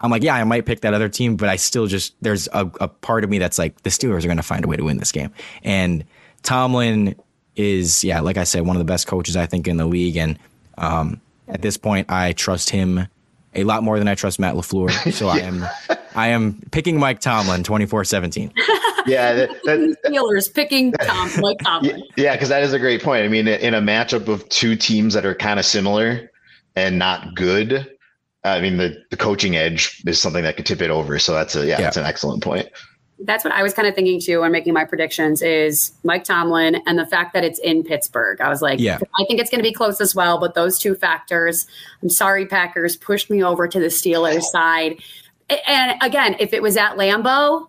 I'm 0.00 0.10
like, 0.10 0.22
yeah, 0.22 0.34
I 0.34 0.44
might 0.44 0.66
pick 0.66 0.80
that 0.80 0.92
other 0.92 1.08
team, 1.08 1.36
but 1.36 1.48
I 1.48 1.56
still 1.56 1.86
just 1.86 2.14
there's 2.20 2.46
a, 2.48 2.70
a 2.80 2.88
part 2.88 3.24
of 3.24 3.30
me 3.30 3.38
that's 3.38 3.58
like 3.58 3.82
the 3.84 3.90
Steelers 3.90 4.24
are 4.24 4.26
going 4.26 4.36
to 4.36 4.42
find 4.42 4.62
a 4.62 4.68
way 4.68 4.76
to 4.76 4.84
win 4.84 4.98
this 4.98 5.12
game, 5.12 5.30
and 5.62 6.04
Tomlin 6.44 7.16
is, 7.56 8.04
yeah, 8.04 8.20
like 8.20 8.36
I 8.36 8.44
said, 8.44 8.62
one 8.66 8.76
of 8.76 8.78
the 8.78 8.84
best 8.84 9.06
coaches 9.06 9.36
I 9.36 9.46
think 9.46 9.66
in 9.66 9.76
the 9.76 9.86
league, 9.86 10.16
and 10.16 10.38
um, 10.78 11.20
at 11.48 11.62
this 11.62 11.76
point, 11.76 12.10
I 12.10 12.32
trust 12.32 12.70
him 12.70 13.08
a 13.54 13.64
lot 13.64 13.82
more 13.82 13.98
than 13.98 14.08
I 14.08 14.14
trust 14.14 14.38
Matt 14.38 14.54
LaFleur. 14.54 15.12
So 15.12 15.28
I 15.28 15.38
am, 15.38 15.64
I 16.14 16.28
am 16.28 16.62
picking 16.70 16.98
Mike 16.98 17.20
Tomlin, 17.20 17.64
twenty 17.64 17.86
four 17.86 18.04
seventeen. 18.04 18.52
Yeah, 19.06 19.32
that, 19.34 19.50
that, 19.64 19.96
Steelers 20.04 20.52
picking 20.52 20.92
Tom, 20.92 21.30
Mike 21.38 21.58
Tomlin. 21.62 22.02
Yeah, 22.16 22.34
because 22.34 22.48
that 22.48 22.62
is 22.62 22.72
a 22.72 22.78
great 22.78 23.02
point. 23.02 23.24
I 23.24 23.28
mean, 23.28 23.48
in 23.48 23.74
a 23.74 23.80
matchup 23.80 24.28
of 24.28 24.48
two 24.48 24.76
teams 24.76 25.14
that 25.14 25.24
are 25.24 25.34
kind 25.34 25.58
of 25.58 25.66
similar 25.66 26.30
and 26.76 26.98
not 26.98 27.34
good, 27.34 27.90
I 28.44 28.60
mean, 28.60 28.76
the, 28.76 29.02
the 29.10 29.16
coaching 29.16 29.56
edge 29.56 30.02
is 30.06 30.20
something 30.20 30.42
that 30.42 30.56
could 30.56 30.66
tip 30.66 30.82
it 30.82 30.90
over. 30.90 31.18
So 31.18 31.32
that's 31.32 31.56
a 31.56 31.60
yeah, 31.60 31.66
yeah. 31.66 31.80
that's 31.80 31.96
an 31.96 32.04
excellent 32.04 32.42
point 32.42 32.68
that's 33.20 33.44
what 33.44 33.52
I 33.52 33.62
was 33.62 33.72
kind 33.72 33.86
of 33.86 33.94
thinking 33.94 34.20
too 34.20 34.40
when 34.40 34.52
making 34.52 34.74
my 34.74 34.84
predictions 34.84 35.40
is 35.40 35.92
Mike 36.02 36.24
Tomlin 36.24 36.82
and 36.86 36.98
the 36.98 37.06
fact 37.06 37.32
that 37.34 37.44
it's 37.44 37.58
in 37.60 37.84
Pittsburgh. 37.84 38.40
I 38.40 38.48
was 38.48 38.60
like, 38.60 38.80
yeah. 38.80 38.98
I 39.18 39.24
think 39.26 39.40
it's 39.40 39.50
going 39.50 39.60
to 39.60 39.68
be 39.68 39.72
close 39.72 40.00
as 40.00 40.14
well, 40.14 40.38
but 40.38 40.54
those 40.54 40.78
two 40.78 40.94
factors, 40.94 41.66
I'm 42.02 42.10
sorry, 42.10 42.46
Packers, 42.46 42.96
pushed 42.96 43.30
me 43.30 43.42
over 43.42 43.68
to 43.68 43.78
the 43.78 43.86
Steelers 43.86 44.42
side. 44.42 45.00
And 45.66 45.94
again, 46.02 46.36
if 46.40 46.52
it 46.52 46.62
was 46.62 46.76
at 46.76 46.96
Lambeau, 46.96 47.68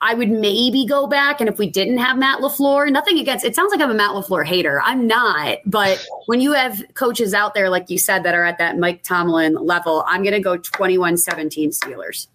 I 0.00 0.14
would 0.14 0.30
maybe 0.30 0.86
go 0.86 1.06
back. 1.06 1.40
And 1.40 1.48
if 1.48 1.58
we 1.58 1.70
didn't 1.70 1.98
have 1.98 2.18
Matt 2.18 2.40
LaFleur, 2.40 2.90
nothing 2.90 3.18
against 3.18 3.44
it 3.44 3.54
sounds 3.54 3.72
like 3.72 3.80
I'm 3.80 3.90
a 3.90 3.94
Matt 3.94 4.10
LaFleur 4.10 4.44
hater. 4.44 4.82
I'm 4.82 5.06
not. 5.06 5.58
But 5.64 6.04
when 6.26 6.40
you 6.40 6.52
have 6.52 6.82
coaches 6.94 7.32
out 7.32 7.54
there, 7.54 7.70
like 7.70 7.88
you 7.88 7.96
said, 7.96 8.22
that 8.24 8.34
are 8.34 8.44
at 8.44 8.58
that 8.58 8.76
Mike 8.76 9.02
Tomlin 9.02 9.54
level, 9.54 10.04
I'm 10.06 10.22
going 10.22 10.34
to 10.34 10.40
go 10.40 10.56
21 10.56 11.16
17 11.16 11.70
Steelers. 11.70 12.26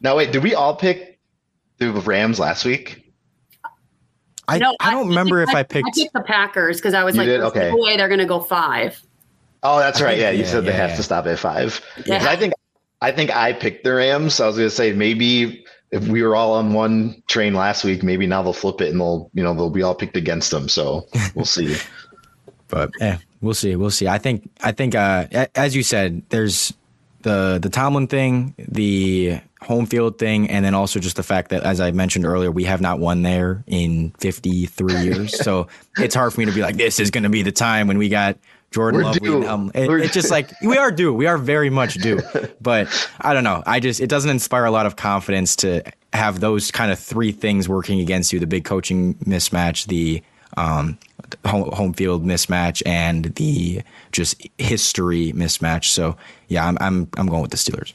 Now, 0.00 0.16
wait, 0.16 0.32
did 0.32 0.42
we 0.42 0.54
all 0.54 0.74
pick 0.74 1.11
the 1.90 2.00
Rams 2.00 2.38
last 2.38 2.64
week? 2.64 3.02
I, 4.48 4.58
no, 4.58 4.76
I 4.80 4.90
don't 4.90 5.06
I, 5.06 5.08
remember 5.08 5.40
I, 5.40 5.42
if 5.44 5.48
I 5.50 5.62
picked. 5.62 5.88
I 5.88 5.90
picked 5.94 6.12
the 6.12 6.20
Packers 6.20 6.76
because 6.76 6.94
I 6.94 7.04
was 7.04 7.16
you 7.16 7.22
like, 7.22 7.56
okay. 7.56 7.70
no 7.70 7.76
way 7.78 7.96
they're 7.96 8.08
going 8.08 8.20
to 8.20 8.26
go 8.26 8.40
five. 8.40 9.00
Oh, 9.62 9.78
that's 9.78 10.00
right. 10.00 10.18
yeah, 10.18 10.30
you 10.30 10.40
yeah, 10.40 10.46
said 10.46 10.64
yeah, 10.64 10.70
they 10.70 10.76
have 10.76 10.96
to 10.96 11.02
stop 11.02 11.26
at 11.26 11.38
five. 11.38 11.80
Yeah. 12.04 12.26
I 12.28 12.36
think 12.36 12.52
I 13.00 13.12
think 13.12 13.30
I 13.30 13.52
picked 13.52 13.84
the 13.84 13.94
Rams. 13.94 14.34
So 14.34 14.44
I 14.44 14.46
was 14.48 14.56
going 14.56 14.68
to 14.68 14.74
say 14.74 14.92
maybe 14.92 15.64
if 15.92 16.08
we 16.08 16.22
were 16.22 16.34
all 16.34 16.54
on 16.54 16.72
one 16.72 17.22
train 17.28 17.54
last 17.54 17.84
week, 17.84 18.02
maybe 18.02 18.26
now 18.26 18.42
they'll 18.42 18.52
flip 18.52 18.80
it 18.80 18.90
and 18.90 19.00
they'll 19.00 19.30
you 19.34 19.42
know 19.42 19.54
they'll 19.54 19.70
be 19.70 19.82
all 19.82 19.94
picked 19.94 20.16
against 20.16 20.50
them. 20.50 20.68
So 20.68 21.06
we'll 21.34 21.44
see. 21.44 21.76
but 22.68 22.90
yeah, 22.98 23.18
we'll 23.40 23.54
see. 23.54 23.76
We'll 23.76 23.90
see. 23.90 24.08
I 24.08 24.18
think 24.18 24.50
I 24.60 24.72
think 24.72 24.94
uh, 24.94 25.26
as 25.54 25.76
you 25.76 25.82
said, 25.82 26.22
there's 26.30 26.72
the 27.22 27.60
the 27.62 27.68
Tomlin 27.68 28.08
thing, 28.08 28.54
the 28.58 29.40
home 29.62 29.86
field 29.86 30.18
thing, 30.18 30.48
and 30.50 30.64
then 30.64 30.74
also 30.74 31.00
just 31.00 31.16
the 31.16 31.22
fact 31.22 31.50
that, 31.50 31.62
as 31.62 31.80
I 31.80 31.90
mentioned 31.92 32.24
earlier, 32.26 32.50
we 32.50 32.64
have 32.64 32.80
not 32.80 32.98
won 32.98 33.22
there 33.22 33.64
in 33.66 34.10
53 34.18 34.96
years. 35.02 35.38
so 35.38 35.68
it's 35.98 36.14
hard 36.14 36.32
for 36.32 36.40
me 36.40 36.46
to 36.46 36.52
be 36.52 36.62
like, 36.62 36.76
this 36.76 37.00
is 37.00 37.10
going 37.10 37.24
to 37.24 37.30
be 37.30 37.42
the 37.42 37.52
time 37.52 37.86
when 37.86 37.98
we 37.98 38.08
got 38.08 38.36
Jordan 38.72 39.00
We're 39.00 39.04
Lovely. 39.04 39.20
due. 39.20 39.46
Um, 39.46 39.70
it, 39.74 39.88
it's 39.90 40.14
just 40.14 40.30
like 40.30 40.50
we 40.62 40.78
are 40.78 40.90
due. 40.90 41.12
We 41.12 41.26
are 41.26 41.38
very 41.38 41.70
much 41.70 41.94
due. 41.94 42.20
But 42.60 42.88
I 43.20 43.34
don't 43.34 43.44
know. 43.44 43.62
I 43.66 43.80
just 43.80 44.00
it 44.00 44.06
doesn't 44.06 44.30
inspire 44.30 44.64
a 44.64 44.70
lot 44.70 44.86
of 44.86 44.96
confidence 44.96 45.56
to 45.56 45.82
have 46.12 46.40
those 46.40 46.70
kind 46.70 46.92
of 46.92 46.98
three 46.98 47.32
things 47.32 47.68
working 47.68 48.00
against 48.00 48.32
you: 48.32 48.38
the 48.38 48.46
big 48.46 48.64
coaching 48.64 49.14
mismatch, 49.16 49.86
the 49.86 50.22
um, 50.56 50.96
home, 51.44 51.70
home 51.72 51.92
field 51.92 52.24
mismatch, 52.24 52.82
and 52.86 53.26
the 53.34 53.82
just 54.12 54.40
history 54.58 55.32
mismatch. 55.32 55.86
So 55.86 56.16
yeah, 56.48 56.66
I'm 56.66 56.78
I'm 56.80 57.08
I'm 57.16 57.26
going 57.26 57.42
with 57.42 57.50
the 57.50 57.56
Steelers. 57.56 57.94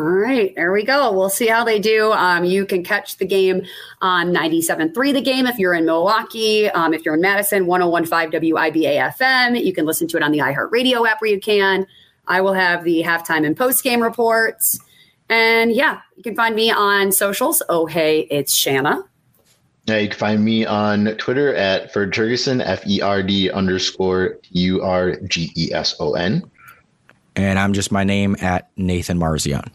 All 0.00 0.06
right, 0.06 0.54
there 0.56 0.72
we 0.72 0.82
go. 0.82 1.12
We'll 1.12 1.28
see 1.28 1.48
how 1.48 1.62
they 1.62 1.78
do. 1.78 2.10
Um, 2.12 2.42
you 2.42 2.64
can 2.64 2.82
catch 2.82 3.18
the 3.18 3.26
game 3.26 3.66
on 4.00 4.32
97.3 4.32 5.12
the 5.12 5.20
game 5.20 5.46
if 5.46 5.58
you're 5.58 5.74
in 5.74 5.84
Milwaukee. 5.84 6.70
Um, 6.70 6.94
if 6.94 7.04
you're 7.04 7.16
in 7.16 7.20
Madison, 7.20 7.66
1015 7.66 8.40
WIBA 8.40 9.12
FM. 9.18 9.62
You 9.62 9.74
can 9.74 9.84
listen 9.84 10.08
to 10.08 10.16
it 10.16 10.22
on 10.22 10.32
the 10.32 10.38
iHeartRadio 10.38 11.06
app 11.06 11.20
where 11.20 11.30
you 11.30 11.38
can. 11.38 11.86
I 12.26 12.40
will 12.40 12.54
have 12.54 12.82
the 12.84 13.02
halftime 13.02 13.44
and 13.44 13.54
post 13.54 13.84
game 13.84 14.02
reports. 14.02 14.80
And 15.28 15.70
yeah, 15.70 16.00
you 16.16 16.22
can 16.22 16.34
find 16.34 16.54
me 16.54 16.70
on 16.70 17.12
socials. 17.12 17.62
Oh, 17.68 17.84
hey, 17.84 18.20
it's 18.30 18.54
Shanna. 18.54 19.04
Yeah, 19.84 19.98
you 19.98 20.08
can 20.08 20.18
find 20.18 20.42
me 20.42 20.64
on 20.64 21.14
Twitter 21.18 21.54
at 21.54 21.92
Ferd 21.92 22.14
Turgeson, 22.14 22.62
F 22.64 22.86
E 22.86 23.02
R 23.02 23.22
D 23.22 23.50
underscore 23.50 24.38
U 24.52 24.80
R 24.80 25.16
G 25.28 25.52
E 25.58 25.74
S 25.74 25.94
O 26.00 26.14
N. 26.14 26.50
And 27.36 27.58
I'm 27.58 27.74
just 27.74 27.92
my 27.92 28.02
name 28.02 28.34
at 28.40 28.70
Nathan 28.78 29.18
Marzion. 29.18 29.70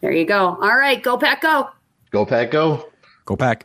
There 0.00 0.12
you 0.12 0.24
go. 0.24 0.58
All 0.60 0.76
right, 0.76 1.02
go 1.02 1.16
pack, 1.16 1.42
go. 1.42 1.70
Go, 2.10 2.24
Pack, 2.24 2.50
go. 2.50 2.88
Go 3.26 3.36
pack. 3.36 3.64